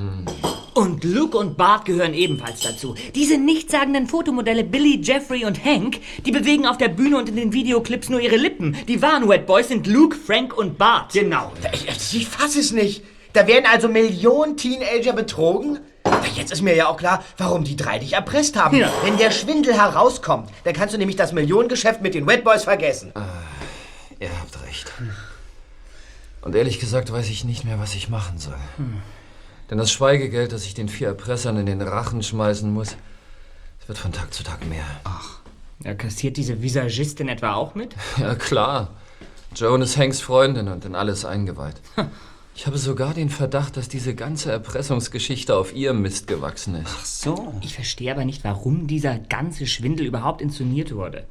[0.80, 2.96] Und Luke und Bart gehören ebenfalls dazu.
[3.14, 7.52] Diese nichtssagenden Fotomodelle Billy, Jeffrey und Hank, die bewegen auf der Bühne und in den
[7.52, 8.78] Videoclips nur ihre Lippen.
[8.88, 11.12] Die wahren Wet Boys sind Luke, Frank und Bart.
[11.12, 11.52] Genau.
[11.74, 13.04] Ich, ich fasse es nicht.
[13.34, 15.80] Da werden also Millionen Teenager betrogen?
[16.34, 18.78] Jetzt ist mir ja auch klar, warum die drei dich erpresst haben.
[18.78, 18.90] Ja.
[19.04, 23.12] Wenn der Schwindel herauskommt, dann kannst du nämlich das Millionengeschäft mit den Wet Boys vergessen.
[24.22, 24.90] Ihr habt recht.
[26.40, 28.56] Und ehrlich gesagt weiß ich nicht mehr, was ich machen soll.
[29.70, 32.96] Denn das Schweigegeld, das ich den vier Erpressern in den Rachen schmeißen muss,
[33.90, 34.86] wird von Tag zu Tag mehr.
[35.04, 35.40] Ach.
[35.84, 37.96] Ja, kassiert diese Visagistin etwa auch mit?
[38.18, 38.90] Ja, klar.
[39.56, 41.76] Joan ist Hanks Freundin und in alles eingeweiht.
[42.56, 46.92] Ich habe sogar den Verdacht, dass diese ganze Erpressungsgeschichte auf ihrem Mist gewachsen ist.
[47.00, 47.54] Ach so.
[47.62, 51.26] Ich verstehe aber nicht, warum dieser ganze Schwindel überhaupt inszeniert wurde.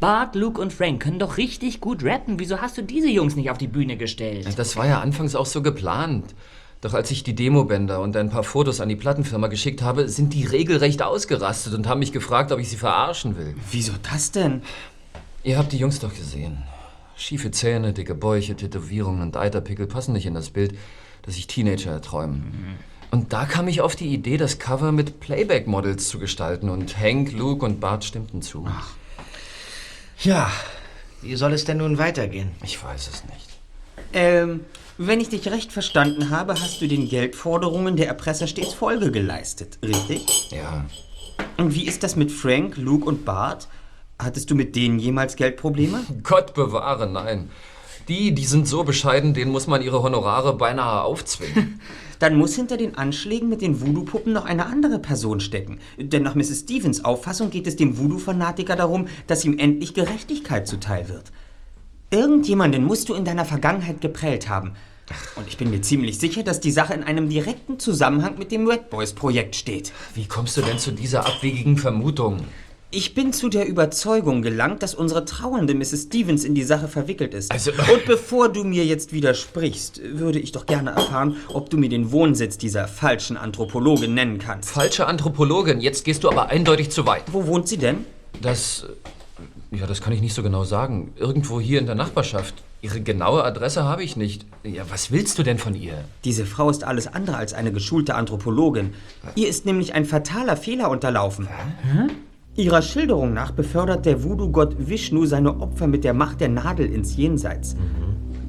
[0.00, 2.38] Bart, Luke und Frank können doch richtig gut rappen.
[2.38, 4.46] Wieso hast du diese Jungs nicht auf die Bühne gestellt?
[4.58, 6.34] Das war ja anfangs auch so geplant.
[6.80, 10.32] Doch als ich die Demobänder und ein paar Fotos an die Plattenfirma geschickt habe, sind
[10.32, 13.56] die regelrecht ausgerastet und haben mich gefragt, ob ich sie verarschen will.
[13.70, 14.62] Wieso das denn?
[15.42, 16.62] Ihr habt die Jungs doch gesehen.
[17.16, 20.78] Schiefe Zähne, dicke Bäuche, Tätowierungen und Eiterpickel passen nicht in das Bild,
[21.22, 22.78] das sich Teenager erträumen.
[23.10, 27.32] Und da kam ich auf die Idee, das Cover mit Playback-Models zu gestalten und Hank,
[27.32, 28.68] Luke und Bart stimmten zu.
[30.20, 30.50] Ja,
[31.22, 32.52] wie soll es denn nun weitergehen?
[32.62, 33.48] Ich weiß es nicht.
[34.12, 34.60] Ähm,
[34.98, 39.78] wenn ich dich recht verstanden habe, hast du den Geldforderungen der Erpresser stets Folge geleistet,
[39.82, 40.50] richtig?
[40.50, 40.84] Ja.
[41.56, 43.68] Und wie ist das mit Frank, Luke und Bart?
[44.18, 46.00] Hattest du mit denen jemals Geldprobleme?
[46.24, 47.50] Gott bewahre, nein.
[48.08, 51.80] Die, die sind so bescheiden, denen muss man ihre Honorare beinahe aufzwingen.
[52.18, 55.78] Dann muss hinter den Anschlägen mit den Voodoo-Puppen noch eine andere Person stecken.
[55.98, 56.60] Denn nach Mrs.
[56.60, 61.30] Stevens Auffassung geht es dem Voodoo-Fanatiker darum, dass ihm endlich Gerechtigkeit zuteil wird.
[62.10, 64.72] Irgendjemanden musst du in deiner Vergangenheit geprellt haben.
[65.36, 68.66] Und ich bin mir ziemlich sicher, dass die Sache in einem direkten Zusammenhang mit dem
[68.68, 69.92] Red Boys Projekt steht.
[70.14, 72.44] Wie kommst du denn zu dieser abwegigen Vermutung?
[72.90, 76.04] Ich bin zu der Überzeugung gelangt, dass unsere trauernde Mrs.
[76.04, 77.52] Stevens in die Sache verwickelt ist.
[77.52, 81.90] Also- Und bevor du mir jetzt widersprichst, würde ich doch gerne erfahren, ob du mir
[81.90, 84.70] den Wohnsitz dieser falschen Anthropologin nennen kannst.
[84.70, 87.24] Falsche Anthropologin, jetzt gehst du aber eindeutig zu weit.
[87.30, 88.06] Wo wohnt sie denn?
[88.40, 88.86] Das.
[89.70, 91.12] Ja, das kann ich nicht so genau sagen.
[91.16, 92.54] Irgendwo hier in der Nachbarschaft.
[92.80, 94.46] Ihre genaue Adresse habe ich nicht.
[94.62, 96.04] Ja, was willst du denn von ihr?
[96.24, 98.94] Diese Frau ist alles andere als eine geschulte Anthropologin.
[99.34, 101.48] Ihr ist nämlich ein fataler Fehler unterlaufen.
[102.54, 107.16] Ihrer Schilderung nach befördert der Voodoo-Gott Vishnu seine Opfer mit der Macht der Nadel ins
[107.16, 107.76] Jenseits.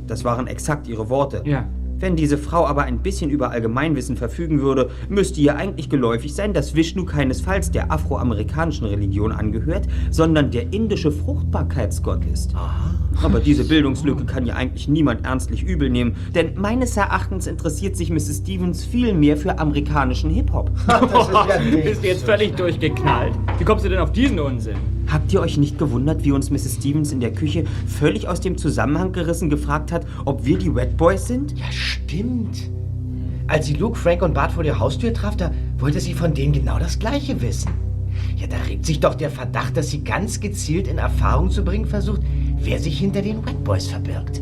[0.07, 1.43] Das waren exakt ihre Worte.
[1.45, 1.67] Ja.
[1.99, 6.53] Wenn diese Frau aber ein bisschen über Allgemeinwissen verfügen würde, müsste ihr eigentlich geläufig sein,
[6.53, 12.53] dass Vishnu keinesfalls der afroamerikanischen Religion angehört, sondern der indische Fruchtbarkeitsgott ist.
[13.21, 18.09] Aber diese Bildungslücke kann ja eigentlich niemand ernstlich übel nehmen, denn meines Erachtens interessiert sich
[18.09, 18.37] Mrs.
[18.43, 20.71] Stevens viel mehr für amerikanischen Hip-Hop.
[21.83, 23.33] Bist du jetzt völlig durchgeknallt?
[23.57, 24.77] Wie kommst du denn auf diesen Unsinn?
[25.11, 26.75] Habt ihr euch nicht gewundert, wie uns Mrs.
[26.75, 30.97] Stevens in der Küche völlig aus dem Zusammenhang gerissen gefragt hat, ob wir die Wet
[30.97, 31.57] Boys sind?
[31.57, 32.69] Ja, stimmt.
[33.47, 36.53] Als sie Luke, Frank und Bart vor der Haustür traf, da wollte sie von denen
[36.53, 37.71] genau das Gleiche wissen.
[38.37, 41.85] Ja, da regt sich doch der Verdacht, dass sie ganz gezielt in Erfahrung zu bringen
[41.85, 42.21] versucht,
[42.59, 44.41] wer sich hinter den Wet Boys verbirgt.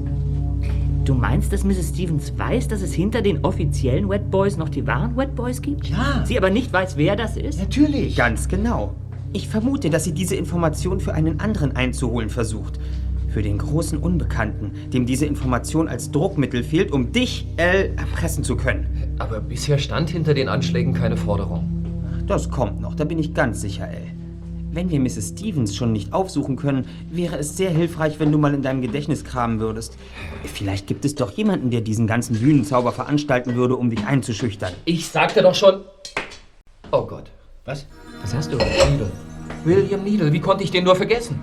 [1.06, 1.92] Du meinst, dass Mrs.
[1.94, 5.88] Stevens weiß, dass es hinter den offiziellen Wet Boys noch die wahren Wet Boys gibt?
[5.88, 6.26] Ja.
[6.26, 7.60] Sie aber nicht weiß, wer das ist?
[7.60, 8.18] Natürlich.
[8.18, 8.94] Ganz genau.
[9.38, 12.80] Ich vermute, dass sie diese Information für einen anderen einzuholen versucht.
[13.30, 18.58] Für den großen Unbekannten, dem diese Information als Druckmittel fehlt, um dich, L, erpressen zu
[18.58, 19.16] können.
[19.20, 21.70] Aber bisher stand hinter den Anschlägen keine Forderung.
[22.26, 24.08] Das kommt noch, da bin ich ganz sicher, L.
[24.72, 25.34] Wenn wir Mrs.
[25.38, 29.24] Stevens schon nicht aufsuchen können, wäre es sehr hilfreich, wenn du mal in deinem Gedächtnis
[29.24, 30.00] kramen würdest.
[30.46, 34.74] Vielleicht gibt es doch jemanden, der diesen ganzen Bühnenzauber veranstalten würde, um dich einzuschüchtern.
[34.86, 35.82] Ich sagte doch schon.
[36.92, 37.30] Oh Gott.
[37.66, 37.86] Was?
[38.22, 38.58] Was hast du?
[38.58, 39.12] Needle.
[39.64, 41.40] William Needle, wie konnte ich den nur vergessen?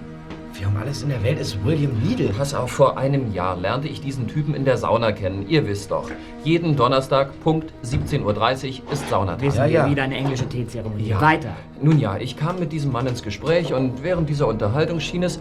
[0.57, 2.29] Wer um alles in der Welt ist William Needle?
[2.29, 5.47] Pass auf, vor einem Jahr lernte ich diesen Typen in der Sauna kennen.
[5.49, 6.09] Ihr wisst doch.
[6.45, 9.43] Jeden Donnerstag, Punkt 17.30 Uhr, ist Saunatag.
[9.43, 11.09] Wir sind ja, wieder eine englische Teezeremonie.
[11.09, 11.21] Ja.
[11.21, 11.57] Weiter.
[11.83, 15.41] Nun ja, ich kam mit diesem Mann ins Gespräch und während dieser Unterhaltung schien es,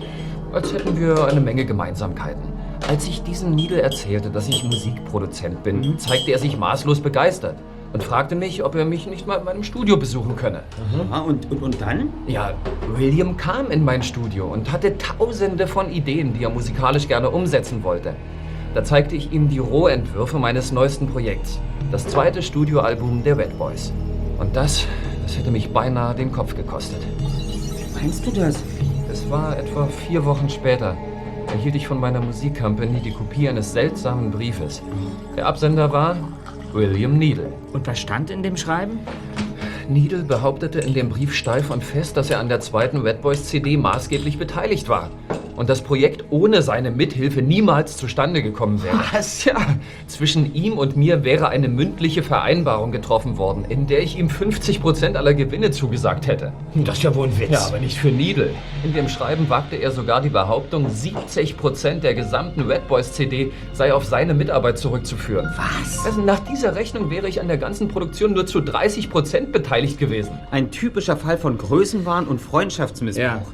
[0.51, 2.51] als hätten wir eine Menge Gemeinsamkeiten.
[2.89, 7.57] Als ich diesem Needle erzählte, dass ich Musikproduzent bin, zeigte er sich maßlos begeistert
[7.93, 10.63] und fragte mich, ob er mich nicht mal in meinem Studio besuchen könne.
[11.11, 12.09] Ah, und, und, und dann?
[12.27, 12.53] Ja,
[12.95, 17.83] William kam in mein Studio und hatte tausende von Ideen, die er musikalisch gerne umsetzen
[17.83, 18.15] wollte.
[18.73, 21.59] Da zeigte ich ihm die Rohentwürfe meines neuesten Projekts.
[21.91, 23.93] Das zweite Studioalbum der Wet Boys.
[24.39, 24.87] Und das,
[25.21, 26.99] das hätte mich beinahe den Kopf gekostet.
[27.93, 28.63] Meinst du das?
[29.11, 30.97] Es war etwa vier Wochen später.
[31.51, 34.81] Erhielt ich von meiner Musikcompany die Kopie eines seltsamen Briefes.
[35.37, 36.15] Der Absender war
[36.73, 37.53] William Needle.
[37.71, 38.99] Und was stand in dem Schreiben?
[39.87, 43.45] Needle behauptete in dem Brief steif und fest, dass er an der zweiten Wet Boys
[43.45, 45.11] CD maßgeblich beteiligt war.
[45.55, 48.99] Und das Projekt ohne seine Mithilfe niemals zustande gekommen wäre.
[49.11, 49.45] Was?
[49.45, 49.55] Ja,
[50.07, 55.15] zwischen ihm und mir wäre eine mündliche Vereinbarung getroffen worden, in der ich ihm 50%
[55.15, 56.53] aller Gewinne zugesagt hätte.
[56.75, 57.51] Das ist ja wohl ein Witz.
[57.51, 58.51] Ja, aber nicht für Needle.
[58.83, 63.93] In dem Schreiben wagte er sogar die Behauptung, 70% der gesamten Red Boys CD sei
[63.93, 65.49] auf seine Mitarbeit zurückzuführen.
[65.57, 66.05] Was?
[66.05, 70.31] Also nach dieser Rechnung wäre ich an der ganzen Produktion nur zu 30% beteiligt gewesen.
[70.51, 73.51] Ein typischer Fall von Größenwahn und Freundschaftsmissbrauch.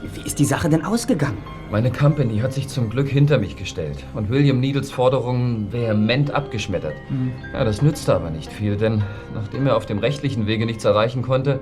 [0.00, 1.38] Wie ist die Sache denn ausgegangen?
[1.72, 6.94] Meine Company hat sich zum Glück hinter mich gestellt und William Needles Forderungen vehement abgeschmettert.
[7.52, 9.02] Ja, das nützte aber nicht viel, denn
[9.34, 11.58] nachdem er auf dem rechtlichen Wege nichts erreichen konnte,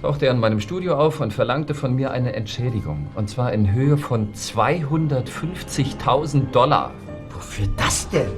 [0.00, 3.08] tauchte er in meinem Studio auf und verlangte von mir eine Entschädigung.
[3.16, 6.92] Und zwar in Höhe von 250.000 Dollar.
[7.34, 8.30] Wofür das denn?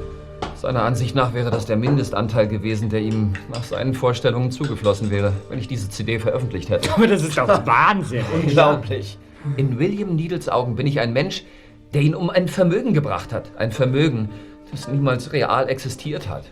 [0.57, 5.35] Seiner Ansicht nach wäre das der Mindestanteil gewesen, der ihm nach seinen Vorstellungen zugeflossen wäre,
[5.51, 6.91] wenn ich diese CD veröffentlicht hätte.
[6.95, 8.25] Aber das ist doch Wahnsinn.
[8.43, 9.19] Unglaublich.
[9.57, 11.45] In William Needles Augen bin ich ein Mensch,
[11.93, 13.53] der ihn um ein Vermögen gebracht hat.
[13.57, 14.31] Ein Vermögen,
[14.71, 16.45] das niemals real existiert hat.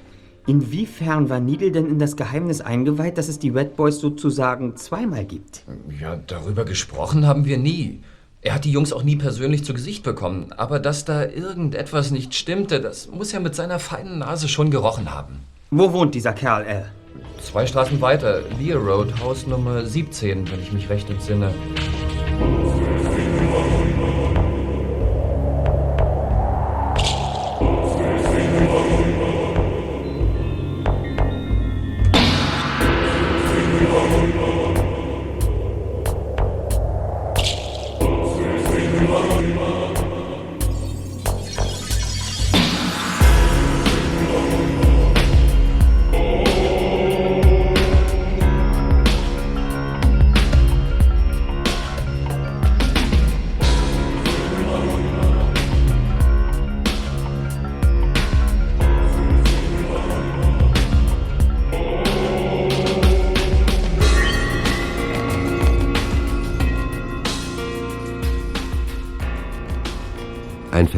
[0.46, 5.24] Inwiefern war Needle denn in das Geheimnis eingeweiht, dass es die Red Boys sozusagen zweimal
[5.24, 5.62] gibt?
[6.00, 8.00] Ja, darüber gesprochen haben wir nie.
[8.40, 10.52] Er hat die Jungs auch nie persönlich zu Gesicht bekommen.
[10.56, 15.14] Aber dass da irgendetwas nicht stimmte, das muss er mit seiner feinen Nase schon gerochen
[15.14, 15.40] haben.
[15.70, 16.90] Wo wohnt dieser Kerl, Al?
[17.40, 21.52] Zwei Straßen weiter, Lear Road, Haus Nummer 17, wenn ich mich recht entsinne.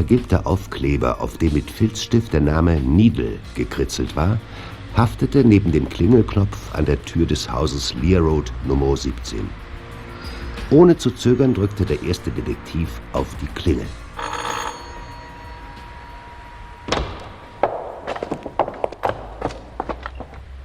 [0.05, 4.38] Vergilbter Aufkleber, auf dem mit Filzstift der Name Needle gekritzelt war,
[4.94, 9.48] haftete neben dem Klingelknopf an der Tür des Hauses Lear Road Nummer 17.
[10.70, 13.86] Ohne zu zögern drückte der erste Detektiv auf die Klingel.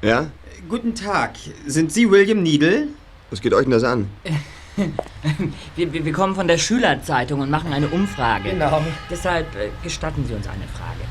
[0.02, 0.30] Ja?
[0.68, 1.38] Guten Tag.
[1.66, 2.90] Sind Sie William Needle?
[3.30, 4.10] Was geht euch denn das an?
[5.76, 8.52] Wir, wir, wir kommen von der Schülerzeitung und machen eine Umfrage.
[8.52, 8.82] Genau.
[9.10, 11.02] Deshalb äh, gestatten Sie uns eine Frage.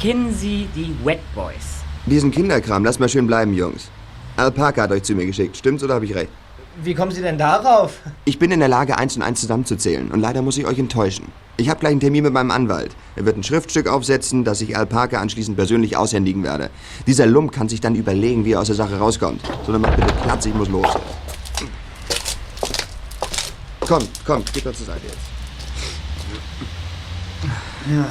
[0.00, 1.82] Kennen Sie die Wet Boys?
[2.06, 3.90] Diesen Kinderkram, lasst mal schön bleiben, Jungs.
[4.36, 6.30] Al Parker hat euch zu mir geschickt, stimmt's oder habe ich recht?
[6.82, 7.98] Wie kommen Sie denn darauf?
[8.24, 11.26] Ich bin in der Lage, eins und eins zusammenzuzählen und leider muss ich euch enttäuschen.
[11.56, 12.92] Ich habe gleich einen Termin mit meinem Anwalt.
[13.16, 16.70] Er wird ein Schriftstück aufsetzen, das ich Al Parker anschließend persönlich aushändigen werde.
[17.08, 19.40] Dieser Lump kann sich dann überlegen, wie er aus der Sache rauskommt.
[19.66, 20.86] So, dann macht bitte Platz, ich muss los.
[23.88, 25.16] Kommt, kommt, geht mal zur Seite jetzt.
[27.90, 28.06] Ja.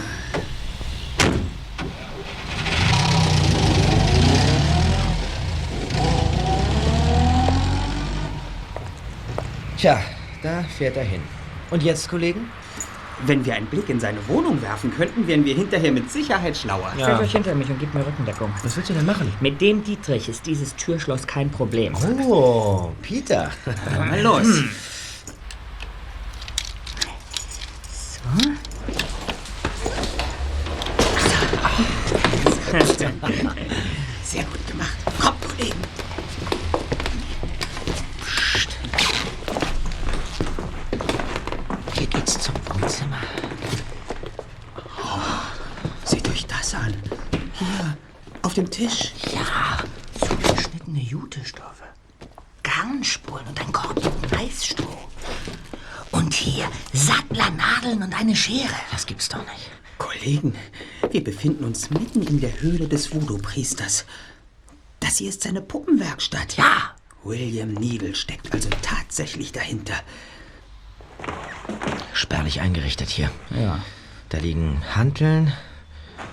[9.77, 9.99] Tja,
[10.41, 11.21] da fährt er hin.
[11.69, 12.49] Und jetzt, Kollegen?
[13.27, 16.91] Wenn wir einen Blick in seine Wohnung werfen könnten, wären wir hinterher mit Sicherheit schlauer.
[16.95, 18.51] Stellt euch hinter mich und gebt mir Rückendeckung.
[18.63, 19.31] Was willst du denn machen?
[19.41, 21.93] Mit dem Dietrich ist dieses Türschloss kein Problem.
[21.95, 23.51] Oh, Peter.
[23.95, 24.43] Mal los.
[24.43, 24.69] Hm.
[28.16, 28.16] So.
[34.23, 34.97] Sehr gut gemacht.
[35.19, 35.81] Komm, Kollegen.
[41.93, 43.17] Hier geht's zum Wohnzimmer.
[46.03, 46.93] Seht euch das an.
[47.53, 47.97] Hier,
[48.41, 49.13] auf dem Tisch.
[49.33, 49.77] Ja,
[50.19, 51.85] so geschnittene Jutestoffe.
[52.63, 55.07] Garnspuren und ein Korb mit Maisstroh.
[56.17, 58.73] Und hier Sattlernadeln und eine Schere.
[58.91, 59.69] Das gibt's doch nicht.
[59.99, 60.55] Kollegen,
[61.11, 64.05] wir befinden uns mitten in der Höhle des Voodoo-Priesters.
[64.99, 66.57] Das hier ist seine Puppenwerkstatt.
[66.57, 66.95] Ja.
[67.23, 69.93] William Needle steckt also tatsächlich dahinter.
[72.13, 73.29] Spärlich eingerichtet hier.
[73.51, 73.83] Ja.
[74.29, 75.53] Da liegen Hanteln.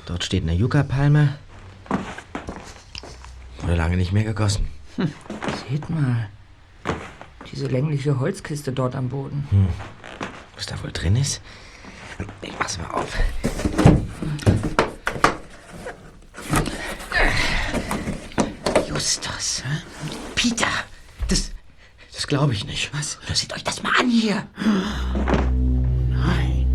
[0.06, 1.38] Dort steht eine Yucca-Palme.
[3.58, 4.66] Wurde lange nicht mehr gegossen.
[5.68, 6.30] Seht mal.
[7.54, 9.46] Diese längliche Holzkiste dort am Boden.
[9.50, 9.68] Hm.
[10.56, 11.40] Was da wohl drin ist?
[12.42, 13.16] Ich mach's mal auf.
[18.88, 19.62] Justus.
[20.34, 20.66] Peter.
[21.28, 21.52] Das,
[22.12, 22.92] das glaube ich nicht.
[22.92, 23.18] Was?
[23.32, 24.44] Seht euch das mal an hier.
[26.10, 26.66] Nein.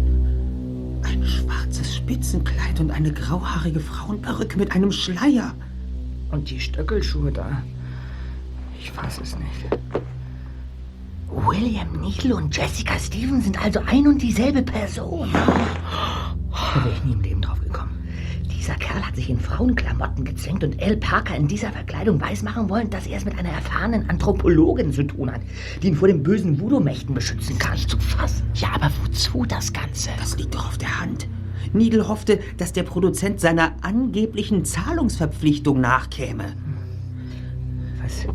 [1.04, 5.54] Ein schwarzes Spitzenkleid und eine grauhaarige Frauenperücke mit einem Schleier.
[6.32, 7.64] Und die Stöckelschuhe da.
[8.80, 9.66] Ich fass es nicht.
[11.32, 15.30] William Neal und Jessica Stevens sind also ein und dieselbe Person.
[15.32, 17.92] Da wäre ich nie im Leben drauf gekommen.
[18.52, 22.90] Dieser Kerl hat sich in Frauenklamotten gezwängt und Al Parker in dieser Verkleidung weismachen wollen,
[22.90, 25.42] dass er es mit einer erfahrenen Anthropologin zu tun hat,
[25.82, 27.74] die ihn vor den bösen Voodoo-Mächten beschützen kann.
[27.74, 28.44] Nicht zu fassen.
[28.56, 30.10] Ja, aber wozu das Ganze?
[30.20, 31.28] Das liegt doch auf der Hand.
[31.74, 36.56] Needle hoffte, dass der Produzent seiner angeblichen Zahlungsverpflichtung nachkäme.
[38.02, 38.26] Was,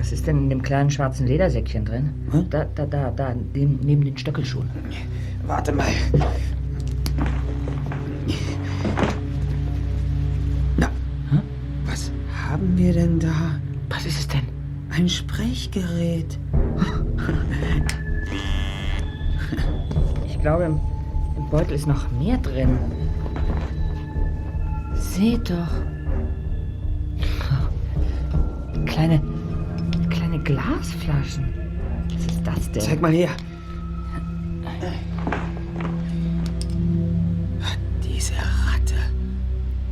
[0.00, 2.14] was ist denn in dem kleinen schwarzen Ledersäckchen drin?
[2.48, 4.70] Da, da, da, da, neben, neben den Stöckelschuhen.
[5.46, 5.88] Warte mal.
[10.78, 10.88] Na,
[11.84, 12.10] was
[12.48, 13.60] haben wir denn da?
[13.90, 14.40] Was ist es denn?
[14.90, 16.38] Ein Sprechgerät.
[20.26, 20.80] Ich glaube, im,
[21.36, 22.78] im Beutel ist noch mehr drin.
[24.94, 25.68] Seht doch.
[28.86, 29.20] Kleine
[30.44, 31.54] Glasflaschen.
[32.12, 32.82] Was ist das denn?
[32.82, 33.30] Zeig mal her.
[38.02, 38.94] Diese Ratte.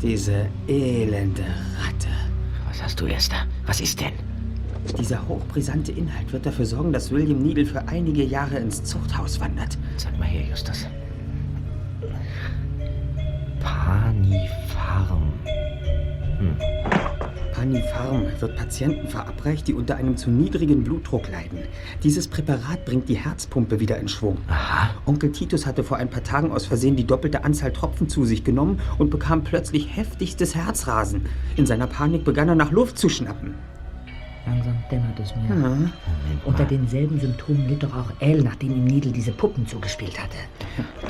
[0.02, 2.08] Diese elende Ratte.
[2.68, 3.46] Was hast du, Esther?
[3.66, 4.12] Was ist denn?
[4.98, 9.76] Dieser hochbrisante Inhalt wird dafür sorgen, dass William Needle für einige Jahre ins Zuchthaus wandert.
[9.96, 10.86] Sag mal her, Justus.
[13.60, 15.32] Panifarm.
[16.38, 16.56] Hm.
[17.58, 21.58] Panifarm wird Patienten verabreicht, die unter einem zu niedrigen Blutdruck leiden.
[22.04, 24.38] Dieses Präparat bringt die Herzpumpe wieder in Schwung.
[24.46, 24.90] Aha.
[25.06, 28.44] Onkel Titus hatte vor ein paar Tagen aus Versehen die doppelte Anzahl Tropfen zu sich
[28.44, 31.26] genommen und bekam plötzlich heftigstes Herzrasen.
[31.56, 33.54] In seiner Panik begann er nach Luft zu schnappen.
[34.46, 35.48] Langsam dämmert es mir.
[35.48, 35.90] Ja.
[36.44, 40.36] Unter denselben Symptomen litt doch auch Al, nachdem ihm Needle diese Puppen zugespielt hatte.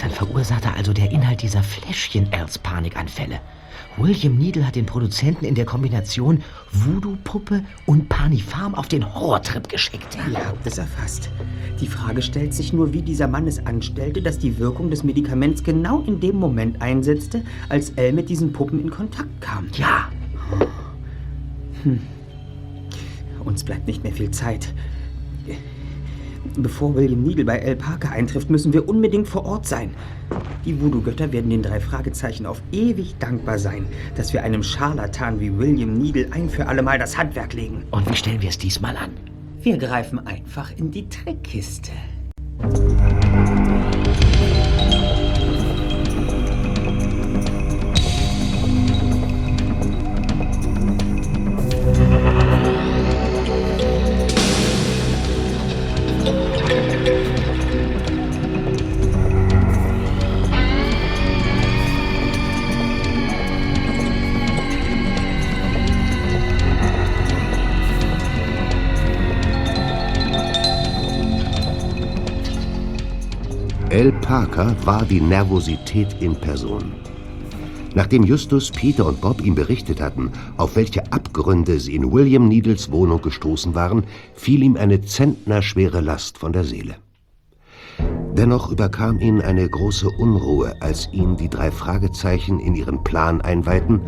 [0.01, 3.39] Dann verursachte also der Inhalt dieser Fläschchen Als Panikanfälle.
[4.01, 6.43] William Needle hat den Produzenten in der Kombination
[6.73, 10.17] Voodoo-Puppe und Panifarm auf den Horrortrip geschickt.
[10.31, 11.31] Ihr habt es erfasst.
[11.81, 15.65] Die Frage stellt sich nur, wie dieser Mann es anstellte, dass die Wirkung des Medikaments
[15.65, 19.67] genau in dem Moment einsetzte, als Al mit diesen Puppen in Kontakt kam.
[19.77, 20.09] Ja.
[21.83, 22.01] Hm.
[23.45, 24.73] Uns bleibt nicht mehr viel Zeit.
[26.57, 29.95] Bevor William Needle bei Al Parker eintrifft, müssen wir unbedingt vor Ort sein.
[30.65, 33.87] Die Voodoo-Götter werden den drei Fragezeichen auf ewig dankbar sein,
[34.17, 37.85] dass wir einem Scharlatan wie William Needle ein für allemal das Handwerk legen.
[37.91, 39.11] Und wie stellen wir es diesmal an?
[39.63, 41.93] Wir greifen einfach in die Trickkiste.
[74.39, 76.93] Parker war die Nervosität in Person.
[77.97, 82.93] Nachdem Justus, Peter und Bob ihm berichtet hatten, auf welche Abgründe sie in William Needles
[82.93, 84.05] Wohnung gestoßen waren,
[84.35, 86.95] fiel ihm eine zentnerschwere Last von der Seele.
[88.35, 94.03] Dennoch überkam ihn eine große Unruhe, als ihn die drei Fragezeichen in ihren Plan einweihten,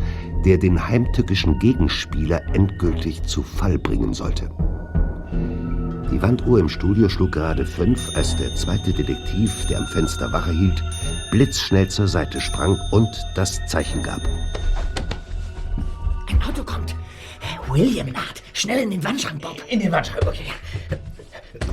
[0.44, 4.48] der den heimtückischen Gegenspieler endgültig zu Fall bringen sollte.
[6.10, 10.50] Die Wanduhr im Studio schlug gerade fünf, als der zweite Detektiv, der am Fenster Wache
[10.50, 10.82] hielt,
[11.30, 14.20] blitzschnell zur Seite sprang und das Zeichen gab.
[16.28, 16.96] Ein Auto kommt.
[17.68, 18.42] William naht.
[18.52, 19.62] Schnell in den Wandschrank, Bob.
[19.68, 20.50] In den Wandschrank, okay.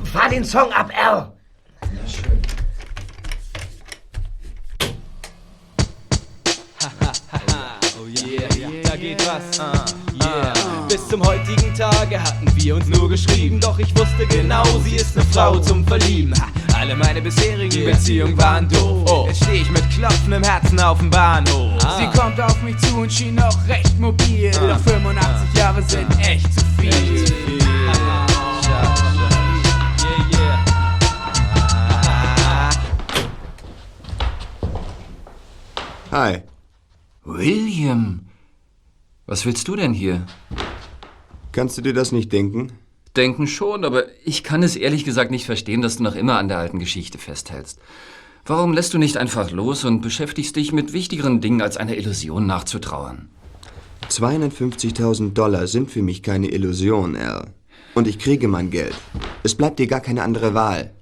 [0.04, 1.32] Fahr den Song ab, Al.
[1.82, 2.40] Ja, schön.
[8.00, 9.58] oh yeah, da geht was.
[9.58, 10.57] Uh, yeah.
[10.88, 15.16] Bis zum heutigen Tage hatten wir uns nur geschrieben, doch ich wusste genau, sie ist
[15.16, 16.32] eine Frau zum Verlieben.
[16.40, 16.46] Ha,
[16.80, 19.06] alle meine bisherigen Beziehungen waren doof.
[19.10, 19.24] Oh.
[19.28, 21.78] Jetzt steh ich mit klopfendem Herzen auf dem Bahnhof.
[21.98, 24.50] Sie kommt auf mich zu und schien noch recht mobil.
[24.56, 24.66] Ah.
[24.68, 26.88] Doch 85 Jahre sind echt zu viel.
[26.88, 27.58] Echt zu viel.
[27.58, 27.92] Yeah,
[30.32, 30.64] yeah.
[36.10, 36.42] Hi.
[37.24, 38.20] William,
[39.26, 40.24] Was willst du denn hier?
[41.58, 42.70] Kannst du dir das nicht denken?
[43.16, 46.46] Denken schon, aber ich kann es ehrlich gesagt nicht verstehen, dass du noch immer an
[46.46, 47.80] der alten Geschichte festhältst.
[48.46, 52.46] Warum lässt du nicht einfach los und beschäftigst dich mit wichtigeren Dingen, als einer Illusion
[52.46, 53.28] nachzutrauern?
[54.08, 57.48] 250.000 Dollar sind für mich keine Illusion, Al.
[57.92, 58.94] Und ich kriege mein Geld.
[59.42, 60.94] Es bleibt dir gar keine andere Wahl.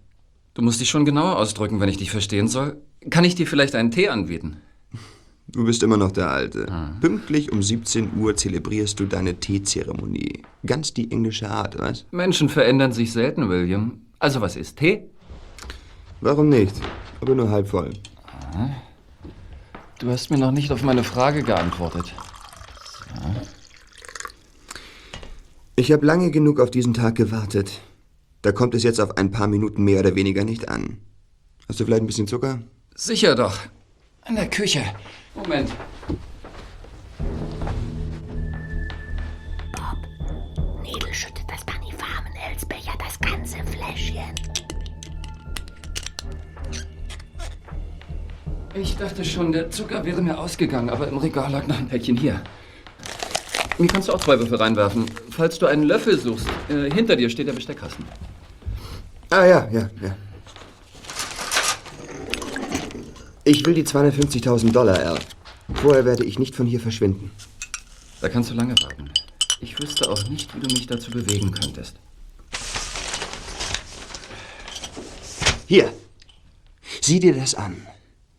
[0.55, 2.81] Du musst dich schon genauer ausdrücken, wenn ich dich verstehen soll.
[3.11, 4.57] Kann ich dir vielleicht einen Tee anbieten?
[5.57, 6.67] Du bist immer noch der Alte.
[7.01, 10.43] Pünktlich um 17 Uhr zelebrierst du deine Teezeremonie.
[10.67, 12.05] Ganz die englische Art, was?
[12.11, 14.03] Menschen verändern sich selten, William.
[14.19, 15.05] Also was ist Tee?
[16.21, 16.75] Warum nicht?
[17.23, 17.95] Aber nur halb voll.
[19.99, 22.13] Du hast mir noch nicht auf meine Frage geantwortet.
[25.75, 27.81] Ich habe lange genug auf diesen Tag gewartet.
[28.43, 30.99] Da kommt es jetzt auf ein paar Minuten mehr oder weniger nicht an.
[31.67, 32.61] Hast du vielleicht ein bisschen Zucker?
[32.95, 33.57] Sicher doch.
[34.29, 34.85] In der Küche.
[35.37, 35.71] Moment.
[40.83, 44.35] Nebel schüttet das Panifarmen Elsbecher das ganze Fläschchen.
[48.75, 52.17] Ich dachte schon, der Zucker wäre mir ausgegangen, aber im Regal lag noch ein Päckchen
[52.17, 52.43] hier.
[53.79, 55.07] Hier kannst du auch zwei Würfel reinwerfen.
[55.31, 58.05] Falls du einen Löffel suchst, äh, hinter dir steht der Besteckkasten.
[59.31, 60.17] Ah ja, ja, ja.
[63.49, 65.21] Ich will die 250.000 Dollar, Al.
[65.73, 67.31] Vorher werde ich nicht von hier verschwinden.
[68.21, 69.09] Da kannst du lange warten.
[69.61, 71.95] Ich wüsste auch nicht, wie du mich dazu bewegen könntest.
[75.69, 75.93] Hier.
[77.01, 77.77] Sieh dir das an.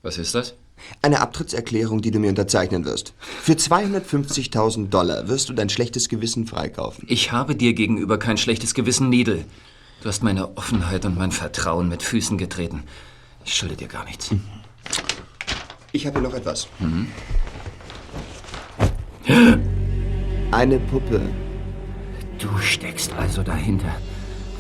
[0.01, 0.55] Was ist das?
[1.01, 3.13] Eine Abtrittserklärung, die du mir unterzeichnen wirst.
[3.41, 7.05] Für 250.000 Dollar wirst du dein schlechtes Gewissen freikaufen.
[7.07, 9.45] Ich habe dir gegenüber kein schlechtes Gewissen, Needle.
[10.01, 12.83] Du hast meine Offenheit und mein Vertrauen mit Füßen getreten.
[13.45, 14.31] Ich schulde dir gar nichts.
[15.97, 16.67] Ich habe hier noch etwas.
[16.77, 17.07] Mhm.
[20.51, 21.19] Eine Puppe.
[22.37, 23.95] Du steckst also dahinter.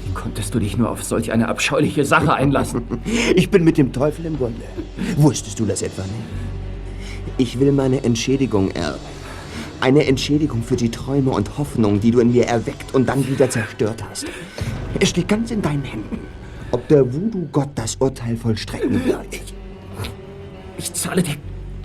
[0.03, 2.81] Wie konntest du dich nur auf solch eine abscheuliche Sache einlassen?
[3.35, 4.63] Ich bin mit dem Teufel im Bunde.
[5.15, 7.37] Wusstest du das etwa nicht?
[7.37, 8.97] Ich will meine Entschädigung, Al.
[9.79, 13.47] Eine Entschädigung für die Träume und Hoffnungen, die du in mir erweckt und dann wieder
[13.47, 14.25] zerstört hast.
[14.99, 16.17] Es steht ganz in deinen Händen,
[16.71, 19.56] ob der Voodoo-Gott das Urteil vollstrecken wird.
[21.07, 21.35] Zahle dir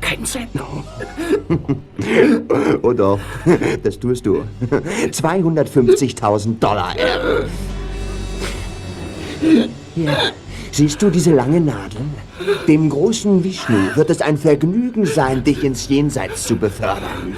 [0.01, 0.49] keinen Cent.
[2.83, 3.21] oh doch,
[3.85, 4.43] das tust du.
[5.13, 6.93] 250.000 Dollar.
[9.95, 10.17] Hier,
[10.73, 12.01] siehst du diese lange Nadel?
[12.67, 17.37] Dem großen Vishnu wird es ein Vergnügen sein, dich ins Jenseits zu befördern.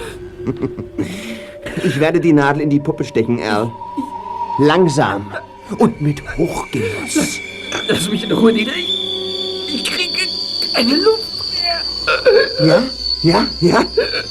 [1.85, 3.71] Ich werde die Nadel in die Puppe stecken, Al.
[4.59, 5.27] Langsam
[5.77, 7.41] und mit Hochgenuss.
[7.89, 8.73] Lass mich in Ruhe nieder.
[8.75, 10.19] Ich, ich kriege
[10.73, 11.34] keine Luft.
[12.65, 12.83] Ja?
[13.23, 13.47] Ja?
[13.61, 13.85] Ja?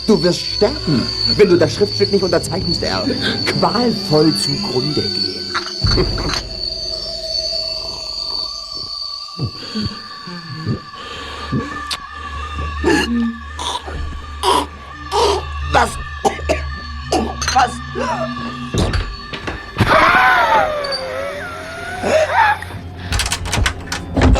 [0.05, 3.15] Du wirst sterben, wenn du das Schriftstück nicht unterzeichnest, Al.
[3.45, 5.33] Qualvoll zugrunde gehen.
[15.71, 15.89] Was?
[17.53, 17.71] Was?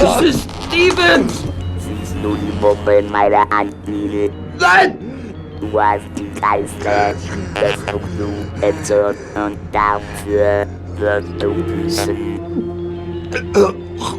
[0.03, 0.47] Mrs.
[0.67, 1.42] Stevens!
[2.33, 4.29] Siehst du die Puppe in meiner Hand, Needle?
[4.59, 4.97] Nein!
[5.59, 7.13] Du hast die Geister
[7.55, 12.39] des Voodoo entzündet und dafür wirst du büßen.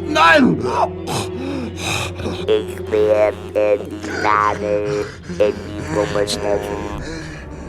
[0.07, 0.57] Nein!
[2.47, 5.05] Ich werde die Nadel
[5.37, 6.79] in die Puppe stecken,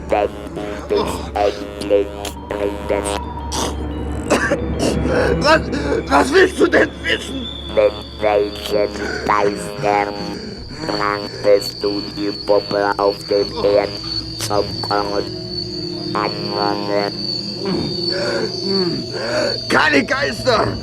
[0.09, 2.07] wenn du dich endlich
[2.49, 3.19] bringst.
[5.39, 5.61] Was,
[6.09, 7.46] was willst du denn wissen?
[7.77, 8.89] Mit welchen
[9.27, 10.15] Geistern
[10.87, 13.89] brachtest du die Puppe auf den Erd
[14.39, 15.23] zum Korn?
[19.69, 20.75] Keine Geister!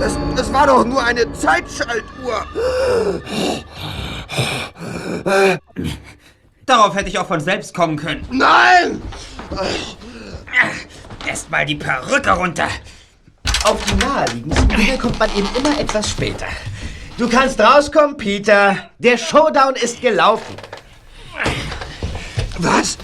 [0.00, 2.46] Das, das war doch nur eine Zeitschaltuhr!
[6.64, 8.26] Darauf hätte ich auch von selbst kommen können.
[8.30, 9.02] Nein!
[11.26, 12.68] Erst mal die Perücke runter.
[13.64, 16.46] Auf die naheliegendsten Dinge kommt man eben immer etwas später.
[17.18, 18.90] Du kannst rauskommen, Peter.
[18.98, 20.54] Der Showdown ist gelaufen.
[22.58, 22.98] Was?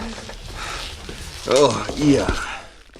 [1.48, 2.26] Oh, ihr.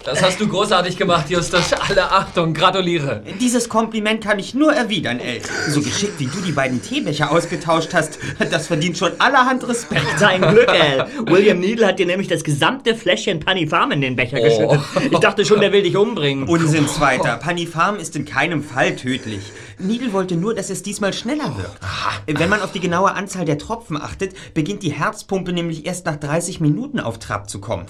[0.05, 1.73] Das hast du großartig gemacht, Justus.
[1.89, 3.23] Alle Achtung, gratuliere.
[3.41, 5.41] Dieses Kompliment kann ich nur erwidern, El.
[5.69, 8.19] So geschickt, wie du die beiden Teebecher ausgetauscht hast,
[8.51, 10.03] das verdient schon allerhand Respekt.
[10.21, 11.07] Dein Glück, Al.
[11.27, 14.43] William Needle hat dir nämlich das gesamte Fläschchen Panifarm in den Becher Oh.
[14.43, 14.81] geschüttet.
[15.13, 16.49] Ich dachte schon, der will dich umbringen.
[16.49, 17.37] Unsinn, Zweiter.
[17.37, 19.41] Panifarm ist in keinem Fall tödlich.
[19.79, 22.39] Needle wollte nur, dass es diesmal schneller wird.
[22.39, 26.17] Wenn man auf die genaue Anzahl der Tropfen achtet, beginnt die Herzpumpe nämlich erst nach
[26.17, 27.87] 30 Minuten auf Trab zu kommen.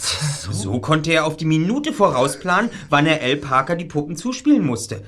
[0.51, 3.37] So, konnte er auf die Minute vorausplanen, wann er L.
[3.37, 5.03] Parker die Puppen zuspielen musste.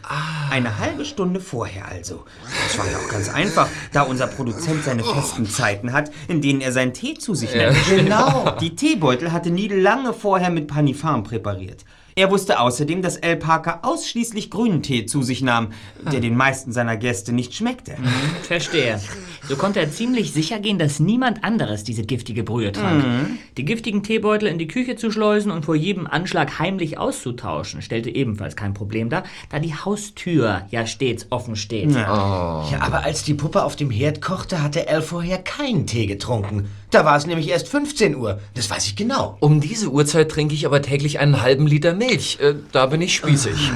[0.51, 2.24] Eine halbe Stunde vorher also.
[2.66, 6.60] Das war ja auch ganz einfach, da unser Produzent seine festen Zeiten hat, in denen
[6.60, 7.86] er seinen Tee zu sich Ja, nimmt.
[7.88, 8.56] genau.
[8.60, 11.84] Die Teebeutel hatte Needle lange vorher mit Panifarm präpariert.
[12.16, 13.36] Er wusste außerdem, dass L.
[13.36, 15.73] Parker ausschließlich grünen Tee zu sich nahm,
[16.12, 17.97] der den meisten seiner Gäste nicht schmeckte.
[18.43, 19.01] Verstehe.
[19.49, 23.05] So konnte er ziemlich sicher gehen, dass niemand anderes diese giftige Brühe trank.
[23.05, 23.39] Mhm.
[23.57, 28.11] Die giftigen Teebeutel in die Küche zu schleusen und vor jedem Anschlag heimlich auszutauschen, stellte
[28.11, 31.91] ebenfalls kein Problem dar, da die Haustür ja stets offen steht.
[31.91, 36.69] Ja, aber als die Puppe auf dem Herd kochte, hatte Al vorher keinen Tee getrunken.
[36.95, 38.39] Da war es nämlich erst 15 Uhr.
[38.55, 39.37] Das weiß ich genau.
[39.41, 42.39] Um diese Uhrzeit trinke ich aber täglich einen halben Liter Milch.
[42.41, 43.73] Äh, da bin ich spießig.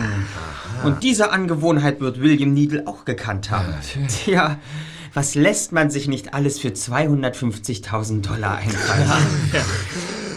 [0.84, 3.74] Und diese Angewohnheit wird William Needle auch gekannt haben.
[4.06, 4.58] Tja,
[5.14, 9.10] was lässt man sich nicht alles für 250.000 Dollar einfallen?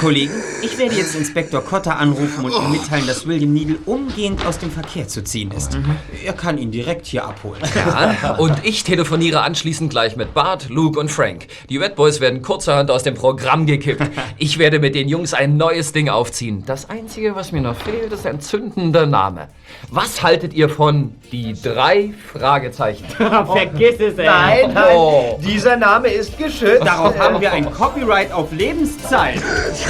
[0.00, 0.32] Kollegen,
[0.62, 4.70] ich werde jetzt Inspektor Cotter anrufen und ihm mitteilen, dass William Needle umgehend aus dem
[4.70, 5.78] Verkehr zu ziehen ist.
[6.24, 7.60] Er kann ihn direkt hier abholen.
[7.74, 11.48] Ja, und ich telefoniere anschließend gleich mit Bart, Luke und Frank.
[11.68, 14.02] Die Red Boys werden kurzerhand aus dem Programm gekippt.
[14.38, 16.62] Ich werde mit den Jungs ein neues Ding aufziehen.
[16.66, 19.48] Das Einzige, was mir noch fehlt, ist ein zündender Name.
[19.90, 23.04] Was haltet ihr von die drei Fragezeichen?
[23.16, 24.26] Vergiss es, ey.
[24.26, 25.38] Nein, nein, Oh.
[25.44, 26.86] dieser Name ist geschützt.
[26.86, 29.40] Darauf haben wir ein Copyright auf Lebenszeit.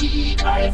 [0.00, 0.72] Die drei